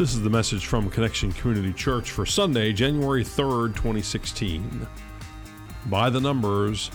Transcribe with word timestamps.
This 0.00 0.14
is 0.14 0.22
the 0.22 0.30
message 0.30 0.64
from 0.64 0.88
Connection 0.88 1.30
Community 1.30 1.74
Church 1.74 2.10
for 2.10 2.24
Sunday, 2.24 2.72
January 2.72 3.22
3rd, 3.22 3.74
2016. 3.74 4.86
By 5.90 6.08
the 6.08 6.18
numbers, 6.18 6.88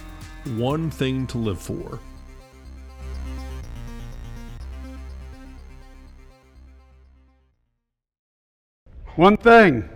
one 0.55 0.89
thing 0.89 1.27
to 1.27 1.37
live 1.37 1.61
for. 1.61 1.99
One 9.15 9.37
thing, 9.37 9.87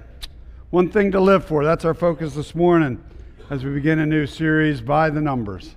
one 0.69 0.91
thing 0.91 1.11
to 1.13 1.19
live 1.19 1.43
for. 1.43 1.65
That's 1.65 1.85
our 1.85 1.95
focus 1.95 2.35
this 2.35 2.53
morning 2.53 3.03
as 3.49 3.65
we 3.65 3.71
begin 3.73 3.97
a 3.97 4.05
new 4.05 4.27
series 4.27 4.81
by 4.81 5.09
the 5.09 5.19
numbers. 5.19 5.73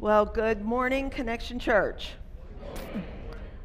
Well, 0.00 0.26
good 0.26 0.64
morning, 0.64 1.10
Connection 1.10 1.60
Church. 1.60 2.10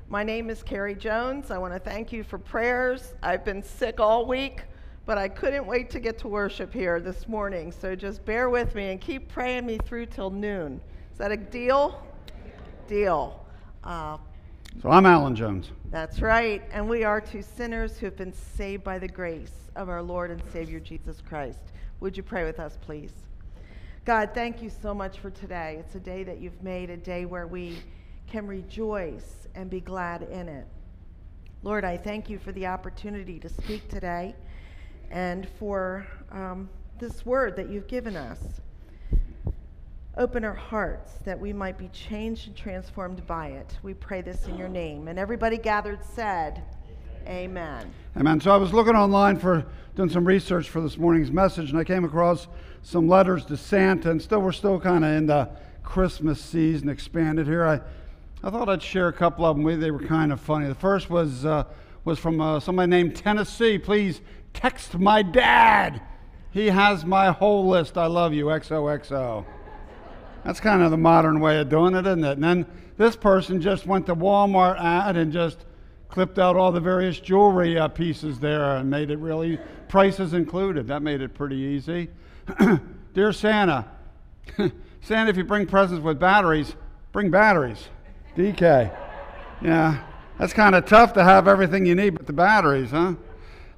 My 0.09 0.23
name 0.23 0.49
is 0.49 0.61
Carrie 0.61 0.95
Jones. 0.95 1.49
I 1.51 1.57
want 1.57 1.73
to 1.73 1.79
thank 1.79 2.11
you 2.11 2.23
for 2.23 2.37
prayers. 2.37 3.13
I've 3.23 3.43
been 3.43 3.63
sick 3.63 3.99
all 3.99 4.25
week, 4.25 4.63
but 5.05 5.17
I 5.17 5.27
couldn't 5.27 5.65
wait 5.65 5.89
to 5.91 5.99
get 5.99 6.17
to 6.19 6.27
worship 6.27 6.71
here 6.73 6.99
this 6.99 7.27
morning. 7.27 7.71
So 7.71 7.95
just 7.95 8.23
bear 8.23 8.49
with 8.49 8.75
me 8.75 8.91
and 8.91 9.01
keep 9.01 9.27
praying 9.27 9.65
me 9.65 9.77
through 9.83 10.07
till 10.07 10.29
noon. 10.29 10.79
Is 11.11 11.17
that 11.17 11.31
a 11.31 11.37
deal? 11.37 12.03
Deal. 12.87 13.45
Uh, 13.83 14.17
So 14.81 14.89
I'm 14.91 15.05
Alan 15.07 15.35
Jones. 15.35 15.71
that's 15.89 16.21
right. 16.21 16.61
And 16.71 16.87
we 16.87 17.03
are 17.03 17.19
two 17.19 17.41
sinners 17.41 17.97
who 17.97 18.05
have 18.05 18.15
been 18.17 18.33
saved 18.33 18.83
by 18.83 18.99
the 18.99 19.07
grace 19.07 19.53
of 19.75 19.89
our 19.89 20.03
Lord 20.03 20.29
and 20.29 20.41
Savior 20.53 20.79
Jesus 20.79 21.21
Christ. 21.27 21.59
Would 21.99 22.15
you 22.15 22.23
pray 22.23 22.43
with 22.43 22.59
us, 22.59 22.77
please? 22.79 23.11
God, 24.05 24.31
thank 24.35 24.61
you 24.61 24.69
so 24.69 24.93
much 24.93 25.17
for 25.17 25.31
today. 25.31 25.77
It's 25.79 25.95
a 25.95 25.99
day 25.99 26.23
that 26.25 26.39
you've 26.39 26.61
made, 26.61 26.91
a 26.91 26.97
day 26.97 27.25
where 27.25 27.47
we 27.47 27.77
can 28.27 28.47
rejoice 28.47 29.47
and 29.55 29.69
be 29.69 29.79
glad 29.79 30.23
in 30.23 30.47
it. 30.49 30.65
Lord, 31.63 31.83
I 31.83 31.97
thank 31.97 32.29
you 32.29 32.37
for 32.37 32.51
the 32.51 32.67
opportunity 32.67 33.39
to 33.39 33.49
speak 33.49 33.89
today 33.89 34.35
and 35.09 35.47
for 35.57 36.05
um, 36.31 36.69
this 36.99 37.25
word 37.25 37.55
that 37.55 37.69
you've 37.69 37.87
given 37.87 38.15
us. 38.15 38.39
Open 40.17 40.45
our 40.45 40.53
hearts 40.53 41.13
that 41.25 41.39
we 41.39 41.51
might 41.51 41.77
be 41.77 41.89
changed 41.89 42.47
and 42.47 42.55
transformed 42.55 43.25
by 43.27 43.47
it. 43.47 43.77
We 43.83 43.93
pray 43.93 44.21
this 44.21 44.47
in 44.47 44.57
your 44.57 44.69
name. 44.69 45.07
And 45.07 45.19
everybody 45.19 45.57
gathered 45.57 46.03
said, 46.03 46.63
Amen. 47.27 47.91
Amen. 48.15 48.39
So 48.39 48.51
I 48.51 48.57
was 48.57 48.71
looking 48.71 48.95
online 48.95 49.37
for 49.37 49.65
doing 49.95 50.09
some 50.09 50.25
research 50.25 50.69
for 50.69 50.79
this 50.79 50.97
morning's 50.97 51.31
message, 51.31 51.71
and 51.71 51.79
I 51.79 51.83
came 51.83 52.05
across 52.05 52.47
some 52.83 53.07
letters 53.07 53.45
to 53.45 53.57
Santa, 53.57 54.11
and 54.11 54.21
still 54.21 54.41
we're 54.41 54.51
still 54.51 54.79
kind 54.79 55.03
of 55.03 55.11
in 55.11 55.25
the 55.25 55.49
Christmas 55.81 56.39
season 56.39 56.87
expanded 56.87 57.47
here. 57.47 57.65
I, 57.65 57.81
I 58.45 58.51
thought 58.51 58.69
I'd 58.69 58.83
share 58.83 59.07
a 59.07 59.13
couple 59.13 59.43
of 59.43 59.57
them 59.57 59.63
with 59.63 59.77
you. 59.77 59.81
They 59.81 59.89
were 59.89 59.97
kind 60.05 60.31
of 60.31 60.39
funny. 60.39 60.67
The 60.67 60.75
first 60.75 61.09
was 61.09 61.45
uh, 61.45 61.63
was 62.03 62.19
from 62.19 62.39
uh, 62.39 62.59
somebody 62.59 62.87
named 62.87 63.15
Tennessee. 63.15 63.79
Please 63.79 64.21
text 64.53 64.99
my 64.99 65.23
dad. 65.23 65.99
He 66.51 66.67
has 66.67 67.03
my 67.03 67.31
whole 67.31 67.67
list. 67.67 67.97
I 67.97 68.05
love 68.05 68.35
you. 68.35 68.45
XOXO. 68.45 69.43
That's 70.43 70.59
kind 70.59 70.83
of 70.83 70.91
the 70.91 70.97
modern 70.97 71.39
way 71.39 71.59
of 71.59 71.69
doing 71.69 71.95
it, 71.95 72.05
isn't 72.05 72.23
it? 72.23 72.33
And 72.33 72.43
then 72.43 72.67
this 72.97 73.15
person 73.15 73.59
just 73.59 73.87
went 73.87 74.05
to 74.05 74.15
Walmart 74.15 74.79
ad 74.79 75.17
and 75.17 75.33
just 75.33 75.65
clipped 76.07 76.37
out 76.37 76.55
all 76.55 76.71
the 76.71 76.79
various 76.79 77.19
jewelry 77.19 77.79
uh, 77.79 77.87
pieces 77.87 78.39
there 78.39 78.75
and 78.75 78.87
made 78.87 79.09
it 79.09 79.17
really 79.17 79.57
prices 79.87 80.35
included. 80.35 80.85
That 80.85 81.01
made 81.01 81.21
it 81.21 81.33
pretty 81.33 81.55
easy. 81.55 82.09
Dear 83.15 83.33
Santa, 83.33 83.87
Santa, 85.01 85.31
if 85.31 85.35
you 85.35 85.45
bring 85.45 85.65
presents 85.65 86.03
with 86.03 86.19
batteries, 86.19 86.75
bring 87.11 87.31
batteries. 87.31 87.87
DK. 88.35 88.95
Yeah, 89.61 90.03
that's 90.37 90.53
kind 90.53 90.75
of 90.75 90.85
tough 90.85 91.13
to 91.13 91.23
have 91.23 91.47
everything 91.47 91.85
you 91.85 91.95
need 91.95 92.11
but 92.11 92.27
the 92.27 92.33
batteries, 92.33 92.91
huh? 92.91 93.15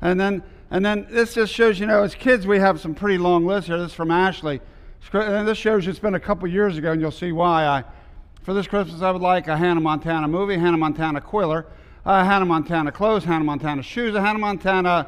And 0.01 0.19
then, 0.19 0.43
and 0.71 0.83
then 0.83 1.07
this 1.09 1.35
just 1.35 1.53
shows, 1.53 1.79
you 1.79 1.85
know, 1.85 2.03
as 2.03 2.15
kids 2.15 2.47
we 2.47 2.59
have 2.59 2.79
some 2.79 2.95
pretty 2.95 3.17
long 3.17 3.45
lists 3.45 3.67
here. 3.67 3.77
This 3.77 3.91
is 3.91 3.93
from 3.93 4.11
Ashley. 4.11 4.59
And 5.13 5.47
this 5.47 5.57
shows 5.57 5.87
it's 5.87 5.99
been 5.99 6.15
a 6.15 6.19
couple 6.19 6.47
years 6.47 6.77
ago, 6.77 6.91
and 6.91 6.99
you'll 6.99 7.11
see 7.11 7.31
why. 7.31 7.65
I, 7.65 7.83
for 8.41 8.53
this 8.53 8.67
Christmas, 8.67 9.01
I 9.01 9.11
would 9.11 9.21
like 9.21 9.47
a 9.47 9.55
Hannah 9.55 9.79
Montana 9.79 10.27
movie, 10.27 10.57
Hannah 10.57 10.77
Montana 10.77 11.21
Quiller, 11.21 11.67
uh, 12.05 12.23
Hannah 12.23 12.45
Montana 12.45 12.91
clothes, 12.91 13.23
Hannah 13.23 13.45
Montana 13.45 13.83
shoes, 13.83 14.15
a 14.15 14.21
Hannah 14.21 14.39
Montana 14.39 15.07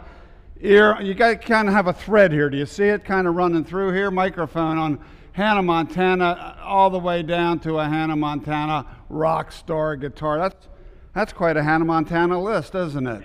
ear. 0.62 1.02
You 1.02 1.14
got 1.14 1.42
kind 1.42 1.68
of 1.68 1.74
have 1.74 1.88
a 1.88 1.94
thread 1.94 2.32
here. 2.32 2.50
Do 2.50 2.58
you 2.58 2.66
see 2.66 2.86
it 2.86 3.04
kind 3.04 3.28
of 3.28 3.36
running 3.36 3.66
through 3.66 3.94
here? 3.94 4.12
Microphone 4.12 4.78
on 4.78 5.00
Hannah 5.34 5.64
Montana 5.64 6.58
all 6.62 6.90
the 6.90 7.00
way 7.00 7.24
down 7.24 7.60
to 7.60 7.80
a 7.80 7.86
Hannah 7.86 8.16
Montana 8.16 8.86
rock 9.10 9.52
star 9.52 9.96
guitar. 9.96 10.38
That's 10.38 10.68
that's 11.14 11.34
quite 11.34 11.58
a 11.58 11.64
Hannah 11.64 11.86
Montana 11.86 12.42
list, 12.42 12.76
isn't 12.76 13.08
it? 13.08 13.24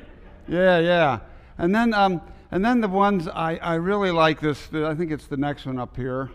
Yeah, 0.49 0.79
yeah. 0.79 1.21
And 1.59 1.75
then 1.75 1.95
um, 1.95 2.21
and 2.51 2.65
then 2.65 2.81
the 2.81 2.89
ones 2.89 3.29
I, 3.29 3.57
I 3.57 3.75
really 3.75 4.11
like 4.11 4.41
this. 4.41 4.73
I 4.73 4.95
think 4.95 5.11
it's 5.11 5.27
the 5.27 5.37
next 5.37 5.67
one 5.67 5.79
up 5.79 5.97
here. 5.97 6.31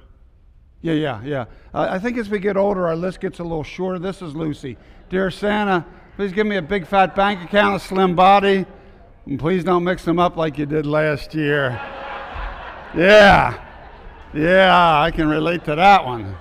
Yeah, 0.82 0.94
yeah, 0.94 1.22
yeah. 1.24 1.46
Uh, 1.74 1.88
I 1.90 2.00
think 2.00 2.18
as 2.18 2.30
we 2.30 2.40
get 2.40 2.56
older, 2.56 2.88
our 2.88 2.96
list 2.96 3.20
gets 3.20 3.40
a 3.40 3.44
little 3.44 3.64
shorter. 3.64 4.00
This 4.00 4.22
is 4.22 4.36
Lucy. 4.36 4.78
Dear 5.10 5.30
Santa, 5.32 5.86
please 6.16 6.32
give 6.32 6.48
me 6.48 6.56
a 6.56 6.62
big 6.62 6.88
fat 6.88 7.16
bank 7.16 7.44
account, 7.44 7.76
a 7.76 7.80
slim 7.80 8.16
body, 8.16 8.66
and 9.26 9.40
please 9.40 9.64
don't 9.64 9.84
mix 9.84 10.06
them 10.06 10.20
up 10.20 10.38
like 10.38 10.58
you 10.58 10.66
did 10.66 10.86
last 10.86 11.36
year. 11.36 11.72
yeah, 12.96 13.69
yeah, 14.34 15.02
I 15.02 15.12
can 15.12 15.28
relate 15.28 15.66
to 15.66 15.76
that 15.76 16.06
one. 16.06 16.36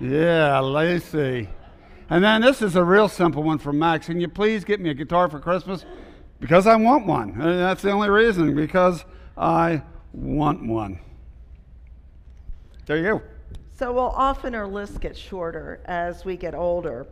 Yeah, 0.00 0.60
Lacey. 0.60 1.48
And 2.08 2.22
then 2.22 2.42
this 2.42 2.62
is 2.62 2.76
a 2.76 2.84
real 2.84 3.08
simple 3.08 3.42
one 3.42 3.58
from 3.58 3.78
Max. 3.78 4.06
Can 4.06 4.20
you 4.20 4.28
please 4.28 4.64
get 4.64 4.80
me 4.80 4.90
a 4.90 4.94
guitar 4.94 5.28
for 5.28 5.40
Christmas? 5.40 5.84
Because 6.38 6.66
I 6.66 6.76
want 6.76 7.06
one. 7.06 7.30
And 7.30 7.58
that's 7.58 7.82
the 7.82 7.90
only 7.90 8.10
reason, 8.10 8.54
because 8.54 9.04
I 9.36 9.82
want 10.12 10.64
one. 10.66 11.00
There 12.84 12.96
you 12.96 13.02
go. 13.02 13.22
So, 13.74 13.92
well, 13.92 14.12
often 14.14 14.54
our 14.54 14.66
lists 14.66 14.98
get 14.98 15.16
shorter 15.16 15.80
as 15.86 16.24
we 16.24 16.36
get 16.36 16.54
older, 16.54 17.06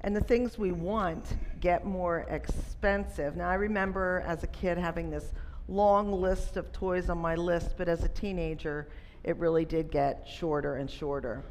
and 0.00 0.14
the 0.14 0.20
things 0.20 0.58
we 0.58 0.72
want 0.72 1.24
get 1.60 1.86
more 1.86 2.26
expensive. 2.28 3.36
Now, 3.36 3.48
I 3.48 3.54
remember 3.54 4.24
as 4.26 4.42
a 4.42 4.48
kid 4.48 4.76
having 4.76 5.10
this 5.10 5.32
long 5.68 6.10
list 6.10 6.56
of 6.56 6.72
toys 6.72 7.08
on 7.08 7.18
my 7.18 7.36
list, 7.36 7.74
but 7.78 7.88
as 7.88 8.02
a 8.02 8.08
teenager, 8.08 8.88
it 9.24 9.36
really 9.36 9.64
did 9.64 9.90
get 9.90 10.26
shorter 10.26 10.76
and 10.76 10.90
shorter. 10.90 11.42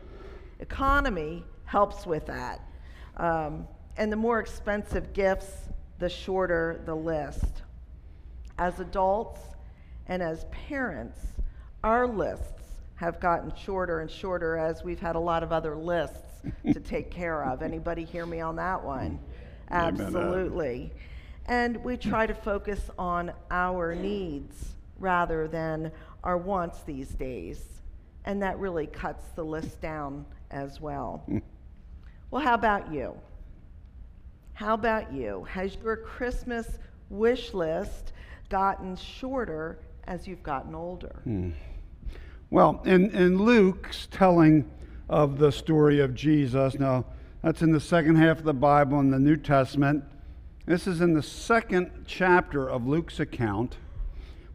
Economy 0.60 1.44
helps 1.66 2.06
with 2.06 2.26
that. 2.26 2.62
Um, 3.18 3.68
and 3.98 4.12
the 4.12 4.16
more 4.16 4.40
expensive 4.40 5.14
gifts, 5.14 5.70
the 6.00 6.10
shorter 6.10 6.82
the 6.86 6.96
list. 6.96 7.64
As 8.58 8.80
adults 8.80 9.42
and 10.08 10.24
as 10.24 10.46
parents, 10.68 11.20
our 11.84 12.08
lists 12.08 12.64
have 12.96 13.20
gotten 13.20 13.54
shorter 13.56 14.02
and 14.02 14.10
shorter 14.10 14.58
as 14.58 14.84
we've 14.84 15.00
had 15.00 15.16
a 15.16 15.20
lot 15.20 15.44
of 15.44 15.52
other 15.52 15.76
lists 15.76 16.42
to 16.66 16.80
take 16.80 17.12
care 17.12 17.44
of. 17.46 17.62
Anybody 17.62 18.04
hear 18.04 18.26
me 18.26 18.42
on 18.42 18.56
that 18.58 18.84
one? 18.84 19.20
Absolutely. 19.72 20.92
And 21.46 21.84
we 21.84 21.98
try 21.98 22.28
to 22.28 22.34
focus 22.34 22.90
on 22.98 23.32
our 23.50 23.96
needs 23.96 24.76
rather 25.00 25.48
than 25.48 25.92
our 26.24 26.38
wants 26.38 26.82
these 26.84 27.10
days. 27.10 27.64
And 28.26 28.42
that 28.42 28.60
really 28.60 28.88
cuts 28.88 29.26
the 29.36 29.44
list 29.44 29.82
down 29.82 30.26
as 30.52 30.82
well. 30.82 31.24
Hmm. 31.26 31.38
well, 32.32 32.42
how 32.42 32.54
about 32.54 32.92
you? 32.92 33.16
How 34.54 34.74
about 34.74 35.14
you? 35.14 35.46
Has 35.46 35.78
your 35.84 35.96
Christmas 35.96 36.80
wish 37.10 37.54
list 37.54 38.12
gotten 38.50 38.96
shorter 38.96 39.80
as 40.06 40.28
you've 40.28 40.44
gotten 40.44 40.76
older? 40.76 41.22
Hmm. 41.24 41.52
Well, 42.50 42.82
in, 42.84 43.12
in 43.12 43.38
Luke's 43.38 44.08
telling 44.12 44.70
of 45.08 45.38
the 45.38 45.52
story 45.52 46.00
of 46.00 46.16
Jesus, 46.16 46.78
now 46.80 47.06
that's 47.44 47.62
in 47.62 47.72
the 47.72 47.80
second 47.80 48.18
half 48.18 48.40
of 48.40 48.44
the 48.44 48.54
Bible 48.54 49.00
in 49.00 49.12
the 49.12 49.20
New 49.20 49.38
Testament. 49.38 50.04
This 50.66 50.88
is 50.88 51.00
in 51.00 51.14
the 51.14 51.24
second 51.24 52.06
chapter 52.06 52.68
of 52.68 52.86
Luke's 52.86 53.20
account. 53.20 53.78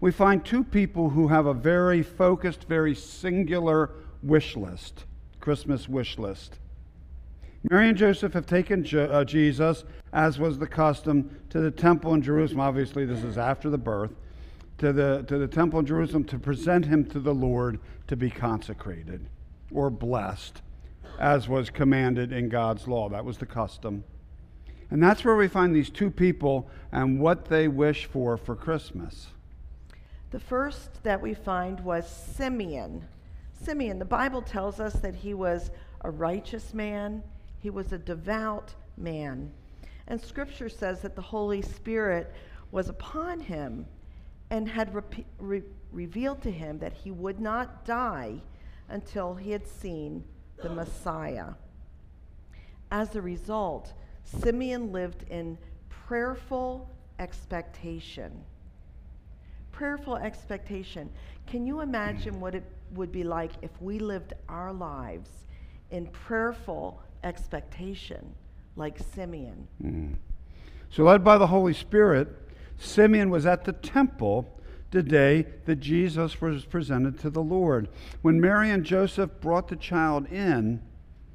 We 0.00 0.10
find 0.12 0.44
two 0.44 0.64
people 0.64 1.10
who 1.10 1.28
have 1.28 1.46
a 1.46 1.54
very 1.54 2.02
focused, 2.02 2.64
very 2.64 2.94
singular 2.94 3.90
wish 4.22 4.56
list, 4.56 5.04
Christmas 5.40 5.88
wish 5.88 6.18
list. 6.18 6.58
Mary 7.70 7.88
and 7.88 7.96
Joseph 7.96 8.34
have 8.34 8.46
taken 8.46 8.84
Je- 8.84 8.98
uh, 8.98 9.24
Jesus, 9.24 9.84
as 10.12 10.38
was 10.38 10.58
the 10.58 10.66
custom, 10.66 11.40
to 11.48 11.60
the 11.60 11.70
temple 11.70 12.12
in 12.12 12.20
Jerusalem. 12.20 12.60
Obviously, 12.60 13.06
this 13.06 13.24
is 13.24 13.38
after 13.38 13.70
the 13.70 13.78
birth 13.78 14.12
to 14.78 14.92
the, 14.92 15.24
to 15.28 15.38
the 15.38 15.48
temple 15.48 15.78
in 15.78 15.86
Jerusalem 15.86 16.24
to 16.24 16.38
present 16.38 16.84
him 16.84 17.04
to 17.06 17.20
the 17.20 17.34
Lord 17.34 17.78
to 18.08 18.16
be 18.16 18.28
consecrated 18.28 19.28
or 19.72 19.88
blessed, 19.88 20.60
as 21.18 21.48
was 21.48 21.70
commanded 21.70 22.32
in 22.32 22.48
God's 22.48 22.86
law. 22.86 23.08
That 23.08 23.24
was 23.24 23.38
the 23.38 23.46
custom. 23.46 24.04
And 24.90 25.02
that's 25.02 25.24
where 25.24 25.36
we 25.36 25.48
find 25.48 25.74
these 25.74 25.90
two 25.90 26.10
people 26.10 26.68
and 26.92 27.18
what 27.18 27.46
they 27.46 27.66
wish 27.68 28.04
for 28.04 28.36
for 28.36 28.54
Christmas. 28.54 29.28
The 30.34 30.40
first 30.40 31.00
that 31.04 31.22
we 31.22 31.32
find 31.32 31.78
was 31.78 32.10
Simeon. 32.10 33.06
Simeon, 33.52 34.00
the 34.00 34.04
Bible 34.04 34.42
tells 34.42 34.80
us 34.80 34.94
that 34.94 35.14
he 35.14 35.32
was 35.32 35.70
a 36.00 36.10
righteous 36.10 36.74
man, 36.74 37.22
he 37.60 37.70
was 37.70 37.92
a 37.92 37.98
devout 37.98 38.74
man. 38.96 39.52
And 40.08 40.20
scripture 40.20 40.68
says 40.68 41.02
that 41.02 41.14
the 41.14 41.22
Holy 41.22 41.62
Spirit 41.62 42.34
was 42.72 42.88
upon 42.88 43.38
him 43.38 43.86
and 44.50 44.68
had 44.68 44.92
re- 44.92 45.24
re- 45.38 45.62
revealed 45.92 46.42
to 46.42 46.50
him 46.50 46.80
that 46.80 46.94
he 46.94 47.12
would 47.12 47.38
not 47.38 47.84
die 47.84 48.42
until 48.88 49.36
he 49.36 49.52
had 49.52 49.68
seen 49.68 50.24
the 50.60 50.68
Messiah. 50.68 51.50
As 52.90 53.14
a 53.14 53.22
result, 53.22 53.92
Simeon 54.24 54.90
lived 54.90 55.26
in 55.30 55.56
prayerful 55.88 56.90
expectation. 57.20 58.42
Prayerful 59.74 60.16
expectation. 60.18 61.10
Can 61.48 61.66
you 61.66 61.80
imagine 61.80 62.38
what 62.38 62.54
it 62.54 62.62
would 62.92 63.10
be 63.10 63.24
like 63.24 63.50
if 63.60 63.70
we 63.80 63.98
lived 63.98 64.32
our 64.48 64.72
lives 64.72 65.30
in 65.90 66.06
prayerful 66.06 67.02
expectation 67.24 68.34
like 68.76 68.98
Simeon? 68.98 69.66
Mm. 69.82 70.14
So, 70.90 71.02
led 71.02 71.24
by 71.24 71.38
the 71.38 71.48
Holy 71.48 71.74
Spirit, 71.74 72.28
Simeon 72.78 73.30
was 73.30 73.46
at 73.46 73.64
the 73.64 73.72
temple 73.72 74.60
the 74.92 75.02
day 75.02 75.44
that 75.64 75.80
Jesus 75.80 76.40
was 76.40 76.64
presented 76.64 77.18
to 77.18 77.30
the 77.30 77.42
Lord. 77.42 77.88
When 78.22 78.40
Mary 78.40 78.70
and 78.70 78.84
Joseph 78.84 79.40
brought 79.40 79.66
the 79.66 79.76
child 79.76 80.30
in, 80.30 80.82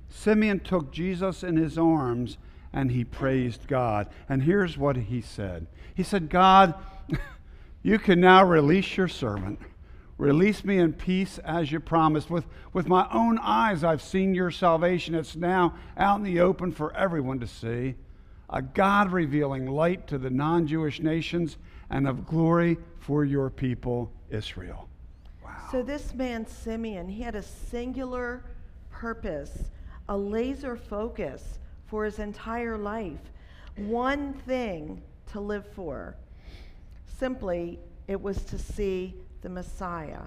Simeon 0.07 0.61
took 0.61 0.93
Jesus 0.93 1.43
in 1.43 1.57
his 1.57 1.77
arms 1.77 2.37
and 2.71 2.91
he 2.91 3.03
praised 3.03 3.67
God. 3.67 4.07
And 4.29 4.43
here's 4.43 4.77
what 4.77 4.95
he 4.95 5.19
said 5.19 5.67
He 5.93 6.03
said, 6.03 6.29
God, 6.29 6.73
you 7.81 7.99
can 7.99 8.19
now 8.19 8.43
release 8.43 8.97
your 8.97 9.07
servant. 9.07 9.59
Release 10.17 10.65
me 10.65 10.79
in 10.79 10.91
peace 10.91 11.37
as 11.39 11.71
you 11.71 11.79
promised. 11.79 12.29
With, 12.29 12.45
with 12.73 12.89
my 12.89 13.07
own 13.11 13.37
eyes, 13.37 13.85
I've 13.85 14.01
seen 14.01 14.35
your 14.35 14.51
salvation. 14.51 15.15
It's 15.15 15.37
now 15.37 15.75
out 15.95 16.17
in 16.17 16.23
the 16.23 16.41
open 16.41 16.73
for 16.73 16.95
everyone 16.95 17.39
to 17.39 17.47
see. 17.47 17.95
A 18.49 18.61
God 18.61 19.13
revealing 19.13 19.67
light 19.67 20.07
to 20.07 20.17
the 20.17 20.29
non 20.29 20.67
Jewish 20.67 20.99
nations 20.99 21.55
and 21.89 22.05
of 22.05 22.25
glory 22.25 22.77
for 22.99 23.23
your 23.23 23.49
people, 23.49 24.11
Israel. 24.29 24.89
Wow. 25.41 25.51
So, 25.71 25.81
this 25.83 26.13
man, 26.13 26.45
Simeon, 26.45 27.07
he 27.07 27.21
had 27.21 27.35
a 27.35 27.41
singular 27.41 28.43
purpose, 28.91 29.69
a 30.09 30.17
laser 30.17 30.75
focus 30.75 31.59
for 31.87 32.03
his 32.03 32.19
entire 32.19 32.77
life, 32.77 33.31
one 33.77 34.33
thing 34.33 35.01
to 35.31 35.39
live 35.39 35.65
for. 35.73 36.17
Simply, 37.19 37.79
it 38.07 38.21
was 38.21 38.45
to 38.45 38.57
see 38.57 39.13
the 39.41 39.49
Messiah, 39.49 40.21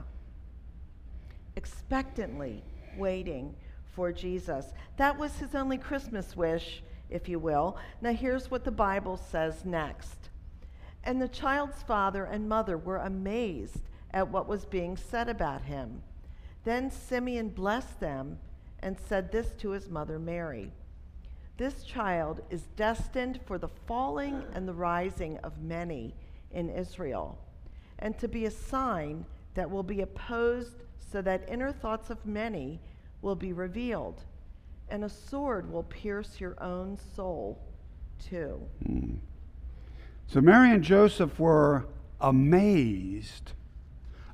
expectantly 1.57 2.63
waiting 2.99 3.55
for 3.93 4.13
Jesus. 4.13 4.75
That 4.99 5.19
was 5.19 5.39
his 5.39 5.55
only 5.55 5.79
Christmas 5.79 6.37
wish, 6.37 6.83
if 7.09 7.31
you 7.31 7.39
will. 7.39 7.79
Now, 8.03 8.13
here's 8.13 8.51
what 8.51 8.65
the 8.65 8.71
Bible 8.71 9.17
says 9.17 9.65
next. 9.65 10.29
And 11.03 11.21
the 11.21 11.29
child's 11.29 11.83
father 11.83 12.27
and 12.27 12.47
mother 12.47 12.77
were 12.77 12.99
amazed 12.99 13.89
at 14.11 14.29
what 14.29 14.47
was 14.47 14.67
being 14.67 14.99
said 14.99 15.31
about 15.31 15.63
him. 15.63 16.03
Then 16.65 16.91
Simeon 16.91 17.49
blessed 17.49 18.01
them 18.01 18.39
and 18.81 18.99
said 19.09 19.33
this 19.33 19.53
to 19.61 19.71
his 19.71 19.89
mother 19.89 20.19
Mary 20.19 20.71
This 21.57 21.85
child 21.85 22.43
is 22.51 22.65
destined 22.77 23.41
for 23.47 23.57
the 23.57 23.71
falling 23.87 24.45
and 24.53 24.69
the 24.69 24.75
rising 24.75 25.39
of 25.39 25.59
many 25.63 26.15
in 26.53 26.69
Israel, 26.71 27.39
and 27.99 28.19
to 28.19 28.29
be 28.29 28.47
a 28.47 28.51
sign 28.51 29.25
that 29.55 29.71
will 29.71 29.83
be 29.83 30.01
opposed 30.01 30.85
so 30.99 31.23
that 31.23 31.49
inner 31.49 31.73
thoughts 31.73 32.11
of 32.11 32.25
many 32.25 32.81
will 33.21 33.35
be 33.37 33.53
revealed, 33.53 34.25
and 34.89 35.05
a 35.05 35.09
sword 35.09 35.71
will 35.71 35.85
pierce 35.85 36.41
your 36.41 36.61
own 36.63 36.99
soul 37.15 37.59
too. 38.19 38.61
Mm. 38.89 39.17
So 40.27 40.41
Mary 40.41 40.71
and 40.71 40.83
Joseph 40.83 41.39
were 41.39 41.87
amazed, 42.21 43.53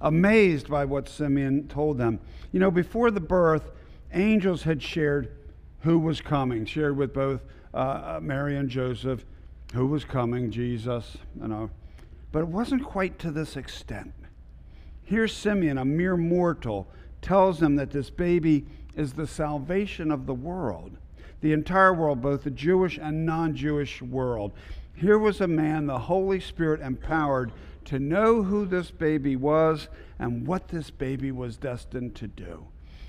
amazed 0.00 0.68
by 0.68 0.84
what 0.84 1.08
Simeon 1.08 1.66
told 1.68 1.98
them. 1.98 2.20
You 2.52 2.60
know, 2.60 2.70
before 2.70 3.10
the 3.10 3.20
birth, 3.20 3.70
angels 4.12 4.62
had 4.62 4.82
shared 4.82 5.32
who 5.80 5.98
was 5.98 6.20
coming, 6.20 6.64
shared 6.64 6.96
with 6.96 7.12
both 7.12 7.40
uh, 7.74 7.76
uh, 7.76 8.20
Mary 8.22 8.56
and 8.56 8.68
Joseph 8.68 9.24
who 9.74 9.86
was 9.86 10.04
coming, 10.04 10.50
Jesus, 10.50 11.18
you 11.40 11.48
know. 11.48 11.70
But 12.32 12.40
it 12.40 12.48
wasn't 12.48 12.84
quite 12.84 13.18
to 13.20 13.30
this 13.30 13.56
extent. 13.56 14.12
Here, 15.02 15.28
Simeon, 15.28 15.78
a 15.78 15.84
mere 15.84 16.16
mortal, 16.16 16.88
tells 17.22 17.58
them 17.58 17.76
that 17.76 17.90
this 17.90 18.10
baby 18.10 18.66
is 18.94 19.12
the 19.12 19.26
salvation 19.26 20.10
of 20.10 20.26
the 20.26 20.34
world, 20.34 20.98
the 21.40 21.52
entire 21.52 21.94
world, 21.94 22.20
both 22.20 22.44
the 22.44 22.50
Jewish 22.50 22.98
and 22.98 23.24
non 23.24 23.54
Jewish 23.54 24.02
world. 24.02 24.52
Here 24.94 25.18
was 25.18 25.40
a 25.40 25.46
man 25.46 25.86
the 25.86 25.98
Holy 25.98 26.40
Spirit 26.40 26.80
empowered 26.80 27.52
to 27.86 27.98
know 27.98 28.42
who 28.42 28.66
this 28.66 28.90
baby 28.90 29.36
was 29.36 29.88
and 30.18 30.46
what 30.46 30.68
this 30.68 30.90
baby 30.90 31.32
was 31.32 31.56
destined 31.56 32.14
to 32.16 32.26
do. 32.26 32.66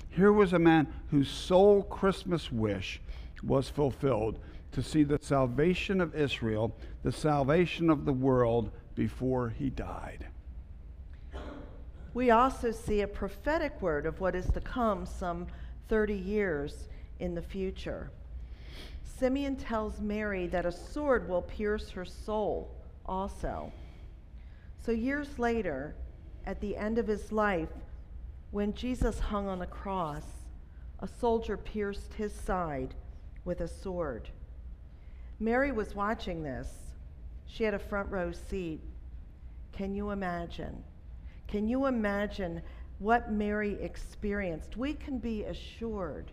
Here 0.08 0.32
was 0.32 0.52
a 0.52 0.58
man 0.58 0.86
whose 1.10 1.28
sole 1.28 1.82
Christmas 1.82 2.50
wish 2.50 3.00
was 3.42 3.68
fulfilled 3.68 4.38
to 4.72 4.82
see 4.82 5.02
the 5.02 5.18
salvation 5.20 6.00
of 6.00 6.14
Israel, 6.14 6.74
the 7.02 7.12
salvation 7.12 7.90
of 7.90 8.04
the 8.04 8.12
world 8.12 8.70
before 8.94 9.50
he 9.50 9.70
died. 9.70 10.26
We 12.12 12.30
also 12.30 12.72
see 12.72 13.02
a 13.02 13.06
prophetic 13.06 13.80
word 13.80 14.04
of 14.04 14.20
what 14.20 14.34
is 14.34 14.50
to 14.50 14.60
come 14.60 15.06
some 15.06 15.46
30 15.88 16.14
years 16.14 16.88
in 17.20 17.34
the 17.34 17.42
future. 17.42 18.10
Simeon 19.04 19.56
tells 19.56 20.00
Mary 20.00 20.46
that 20.48 20.66
a 20.66 20.72
sword 20.72 21.28
will 21.28 21.42
pierce 21.42 21.90
her 21.90 22.04
soul 22.04 22.74
also. 23.06 23.72
So, 24.84 24.92
years 24.92 25.38
later, 25.38 25.94
at 26.46 26.60
the 26.60 26.76
end 26.76 26.98
of 26.98 27.06
his 27.06 27.30
life, 27.30 27.68
when 28.50 28.72
Jesus 28.72 29.20
hung 29.20 29.46
on 29.46 29.58
the 29.58 29.66
cross, 29.66 30.24
a 31.00 31.06
soldier 31.06 31.56
pierced 31.56 32.14
his 32.14 32.32
side 32.32 32.94
with 33.44 33.60
a 33.60 33.68
sword. 33.68 34.28
Mary 35.38 35.70
was 35.70 35.94
watching 35.94 36.42
this. 36.42 36.68
She 37.52 37.64
had 37.64 37.74
a 37.74 37.78
front 37.78 38.10
row 38.10 38.32
seat. 38.32 38.80
Can 39.72 39.94
you 39.94 40.10
imagine? 40.10 40.84
Can 41.48 41.68
you 41.68 41.86
imagine 41.86 42.62
what 42.98 43.32
Mary 43.32 43.76
experienced? 43.80 44.76
We 44.76 44.94
can 44.94 45.18
be 45.18 45.44
assured 45.44 46.30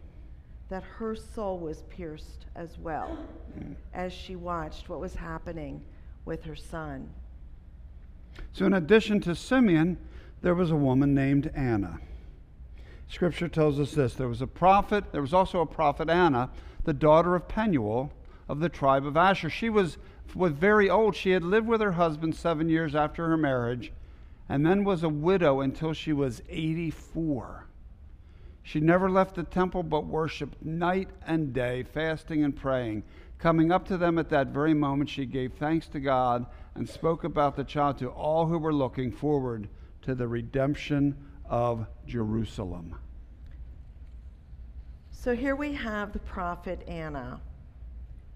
that 0.69 0.83
her 0.83 1.15
soul 1.15 1.59
was 1.59 1.83
pierced 1.83 2.45
as 2.55 2.77
well 2.77 3.17
mm. 3.57 3.73
as 3.93 4.11
she 4.13 4.35
watched 4.35 4.89
what 4.89 4.99
was 4.99 5.15
happening 5.15 5.81
with 6.25 6.43
her 6.43 6.55
son. 6.55 7.09
So, 8.51 8.65
in 8.65 8.73
addition 8.73 9.21
to 9.21 9.33
Simeon, 9.33 9.97
there 10.41 10.53
was 10.53 10.69
a 10.69 10.75
woman 10.75 11.15
named 11.15 11.49
Anna. 11.55 11.99
Scripture 13.07 13.47
tells 13.47 13.79
us 13.79 13.93
this 13.93 14.13
there 14.13 14.27
was 14.27 14.41
a 14.41 14.47
prophet, 14.47 15.11
there 15.13 15.21
was 15.21 15.33
also 15.33 15.61
a 15.61 15.65
prophet 15.65 16.09
Anna, 16.09 16.51
the 16.83 16.93
daughter 16.93 17.35
of 17.35 17.47
Penuel 17.47 18.11
of 18.47 18.59
the 18.59 18.69
tribe 18.69 19.05
of 19.05 19.17
Asher. 19.17 19.49
She 19.49 19.69
was, 19.69 19.97
was 20.33 20.53
very 20.53 20.89
old. 20.89 21.15
She 21.15 21.31
had 21.31 21.43
lived 21.43 21.67
with 21.67 21.81
her 21.81 21.93
husband 21.93 22.35
seven 22.35 22.69
years 22.69 22.95
after 22.95 23.27
her 23.27 23.37
marriage 23.37 23.91
and 24.49 24.65
then 24.65 24.83
was 24.83 25.03
a 25.03 25.09
widow 25.09 25.61
until 25.61 25.93
she 25.93 26.13
was 26.13 26.41
84. 26.49 27.65
She 28.63 28.79
never 28.79 29.09
left 29.09 29.35
the 29.35 29.43
temple 29.43 29.83
but 29.83 30.05
worshiped 30.05 30.63
night 30.63 31.09
and 31.25 31.53
day, 31.53 31.83
fasting 31.83 32.43
and 32.43 32.55
praying. 32.55 33.03
Coming 33.39 33.71
up 33.71 33.87
to 33.87 33.97
them 33.97 34.17
at 34.17 34.29
that 34.29 34.47
very 34.47 34.73
moment, 34.73 35.09
she 35.09 35.25
gave 35.25 35.53
thanks 35.53 35.87
to 35.89 35.99
God 35.99 36.45
and 36.75 36.87
spoke 36.87 37.23
about 37.23 37.55
the 37.55 37.63
child 37.63 37.97
to 37.99 38.09
all 38.09 38.45
who 38.45 38.57
were 38.57 38.73
looking 38.73 39.11
forward 39.11 39.69
to 40.01 40.15
the 40.15 40.27
redemption 40.27 41.15
of 41.45 41.85
Jerusalem. 42.05 42.95
So 45.11 45.35
here 45.35 45.55
we 45.55 45.73
have 45.73 46.13
the 46.13 46.19
prophet 46.19 46.83
Anna. 46.87 47.39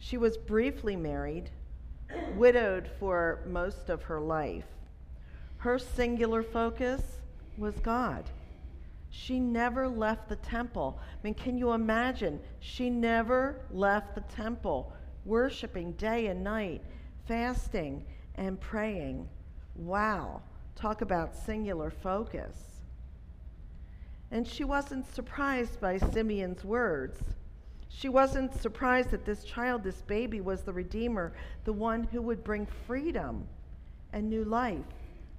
She 0.03 0.17
was 0.17 0.35
briefly 0.35 0.95
married, 0.95 1.51
widowed 2.35 2.89
for 2.99 3.43
most 3.45 3.87
of 3.87 4.01
her 4.01 4.19
life. 4.19 4.65
Her 5.57 5.77
singular 5.77 6.41
focus 6.41 7.03
was 7.55 7.75
God. 7.79 8.27
She 9.11 9.39
never 9.39 9.87
left 9.87 10.27
the 10.27 10.37
temple. 10.37 10.99
I 10.99 11.17
mean, 11.23 11.35
can 11.35 11.55
you 11.55 11.73
imagine? 11.73 12.39
She 12.59 12.89
never 12.89 13.61
left 13.69 14.15
the 14.15 14.21
temple, 14.21 14.91
worshiping 15.23 15.91
day 15.93 16.27
and 16.27 16.43
night, 16.43 16.81
fasting 17.27 18.03
and 18.35 18.59
praying. 18.59 19.29
Wow. 19.75 20.41
Talk 20.75 21.03
about 21.03 21.35
singular 21.35 21.91
focus. 21.91 22.57
And 24.31 24.47
she 24.47 24.63
wasn't 24.63 25.13
surprised 25.13 25.79
by 25.79 25.99
Simeon's 25.99 26.65
words. 26.65 27.21
She 27.93 28.09
wasn't 28.09 28.53
surprised 28.59 29.11
that 29.11 29.25
this 29.25 29.43
child, 29.43 29.83
this 29.83 30.01
baby, 30.01 30.41
was 30.41 30.61
the 30.61 30.73
Redeemer, 30.73 31.33
the 31.65 31.73
one 31.73 32.03
who 32.05 32.21
would 32.21 32.43
bring 32.43 32.65
freedom 32.87 33.47
and 34.13 34.29
new 34.29 34.43
life, 34.43 34.79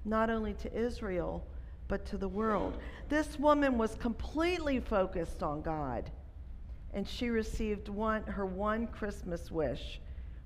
not 0.05 0.29
only 0.29 0.53
to 0.53 0.73
Israel, 0.73 1.43
but 1.87 2.05
to 2.05 2.17
the 2.17 2.27
world. 2.27 2.77
This 3.09 3.37
woman 3.37 3.77
was 3.77 3.95
completely 3.95 4.79
focused 4.79 5.43
on 5.43 5.61
God, 5.61 6.09
and 6.93 7.07
she 7.07 7.29
received 7.29 7.89
one, 7.89 8.23
her 8.23 8.45
one 8.45 8.87
Christmas 8.87 9.51
wish 9.51 9.99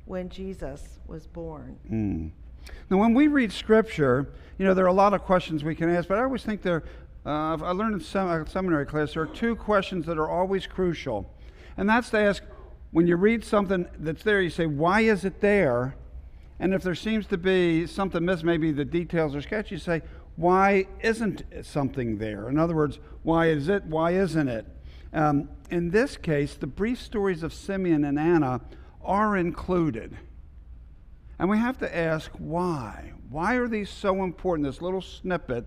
when 0.06 0.30
Jesus 0.30 1.00
was 1.08 1.28
born. 1.28 1.78
Mm. 1.92 2.32
Now, 2.90 2.98
when 2.98 3.14
we 3.14 3.28
read 3.28 3.52
Scripture, 3.52 4.30
you 4.58 4.66
know, 4.66 4.74
there 4.74 4.86
are 4.86 4.90
a 4.90 4.94
lot 4.94 5.14
of 5.14 5.24
questions 5.24 5.64
we 5.64 5.76
can 5.76 5.90
ask, 5.90 6.08
but 6.08 6.18
I 6.18 6.24
always 6.24 6.44
think 6.44 6.62
there, 6.62 6.84
uh, 7.26 7.58
I 7.62 7.72
learned 7.72 7.96
in 7.96 8.02
sem- 8.02 8.28
uh, 8.28 8.46
seminary 8.46 8.86
class, 8.86 9.14
there 9.14 9.24
are 9.24 9.28
two 9.28 9.56
questions 9.56 10.06
that 10.06 10.18
are 10.18 10.30
always 10.30 10.66
crucial. 10.66 11.30
And 11.78 11.88
that's 11.88 12.10
to 12.10 12.18
ask, 12.18 12.44
when 12.92 13.08
you 13.08 13.16
read 13.16 13.44
something 13.44 13.88
that's 14.00 14.24
there, 14.24 14.42
you 14.42 14.50
say, 14.50 14.66
why 14.66 15.02
is 15.02 15.24
it 15.24 15.40
there? 15.42 15.96
And 16.60 16.74
if 16.74 16.82
there 16.82 16.96
seems 16.96 17.28
to 17.28 17.38
be 17.38 17.86
something 17.86 18.26
missing, 18.26 18.48
maybe 18.48 18.72
the 18.72 18.86
details 18.86 19.36
are 19.36 19.42
sketchy, 19.42 19.76
you 19.76 19.80
say, 19.80 20.02
why 20.36 20.88
isn't 21.02 21.44
something 21.64 22.18
there? 22.18 22.50
In 22.50 22.58
other 22.58 22.76
words, 22.76 23.00
why 23.24 23.48
is 23.48 23.70
it? 23.70 23.84
Why 23.86 24.12
isn't 24.12 24.48
it? 24.48 24.66
Um, 25.14 25.50
in 25.70 25.92
this 25.92 26.18
case, 26.18 26.56
the 26.56 26.68
brief 26.68 27.02
stories 27.02 27.44
of 27.44 27.54
Simeon 27.54 28.04
and 28.04 28.20
Anna 28.20 28.62
are 29.04 29.38
included. 29.38 30.18
And 31.40 31.50
we 31.50 31.58
have 31.58 31.78
to 31.80 31.96
ask 31.96 32.32
why. 32.38 33.14
Why 33.30 33.56
are 33.56 33.68
these 33.68 33.90
so 33.90 34.24
important? 34.24 34.68
This 34.68 34.82
little 34.82 35.02
snippet, 35.02 35.66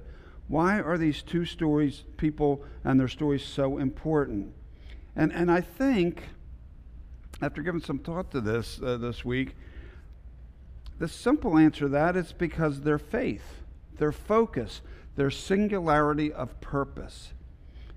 why 0.48 0.80
are 0.80 0.98
these 0.98 1.22
two 1.22 1.44
stories, 1.44 2.04
people 2.16 2.64
and 2.84 2.98
their 2.98 3.08
stories, 3.08 3.44
so 3.44 3.78
important? 3.78 4.52
And, 5.16 5.32
and 5.32 5.50
I 5.50 5.60
think, 5.60 6.22
after 7.42 7.62
giving 7.62 7.80
some 7.80 7.98
thought 7.98 8.30
to 8.32 8.40
this 8.40 8.80
uh, 8.82 8.96
this 8.96 9.24
week, 9.24 9.54
the 10.98 11.08
simple 11.08 11.56
answer 11.56 11.80
to 11.80 11.88
that 11.88 12.16
is 12.16 12.32
because 12.32 12.82
their 12.82 12.98
faith, 12.98 13.62
their 13.98 14.12
focus, 14.12 14.82
their 15.16 15.30
singularity 15.30 16.32
of 16.32 16.60
purpose. 16.60 17.32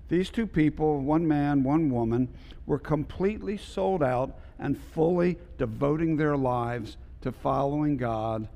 These 0.08 0.30
two 0.30 0.46
people, 0.46 1.00
one 1.00 1.26
man, 1.26 1.62
one 1.62 1.90
woman, 1.90 2.28
were 2.66 2.78
completely 2.78 3.56
sold 3.56 4.02
out 4.02 4.38
and 4.58 4.78
fully 4.78 5.38
devoting 5.58 6.16
their 6.16 6.36
lives 6.36 6.96
to 7.22 7.32
following 7.32 7.96
God 7.96 8.48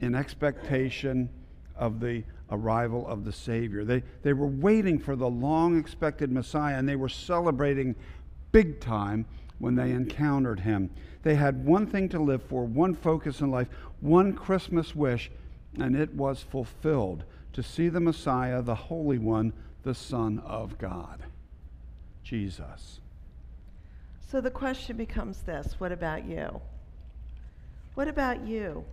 in 0.00 0.14
expectation 0.14 1.28
of 1.76 2.00
the 2.00 2.24
arrival 2.50 3.06
of 3.06 3.24
the 3.24 3.32
Savior. 3.32 3.84
They, 3.84 4.02
they 4.22 4.32
were 4.32 4.46
waiting 4.46 4.98
for 4.98 5.16
the 5.16 5.28
long 5.28 5.78
expected 5.78 6.32
Messiah 6.32 6.76
and 6.76 6.88
they 6.88 6.96
were 6.96 7.08
celebrating 7.08 7.94
big 8.52 8.80
time 8.80 9.26
when 9.58 9.74
they 9.74 9.90
encountered 9.90 10.60
him. 10.60 10.90
They 11.22 11.34
had 11.34 11.64
one 11.64 11.86
thing 11.86 12.08
to 12.10 12.20
live 12.20 12.42
for, 12.42 12.64
one 12.64 12.94
focus 12.94 13.40
in 13.40 13.50
life, 13.50 13.68
one 14.00 14.32
Christmas 14.32 14.94
wish, 14.94 15.30
and 15.78 15.96
it 15.96 16.14
was 16.14 16.42
fulfilled 16.42 17.24
to 17.52 17.62
see 17.62 17.88
the 17.88 18.00
Messiah, 18.00 18.62
the 18.62 18.74
Holy 18.74 19.18
One, 19.18 19.52
the 19.82 19.94
Son 19.94 20.38
of 20.40 20.78
God, 20.78 21.24
Jesus. 22.22 23.00
So 24.30 24.40
the 24.40 24.50
question 24.50 24.96
becomes 24.96 25.38
this 25.40 25.74
what 25.78 25.90
about 25.90 26.24
you? 26.24 26.60
What 27.94 28.08
about 28.08 28.46
you? 28.46 28.84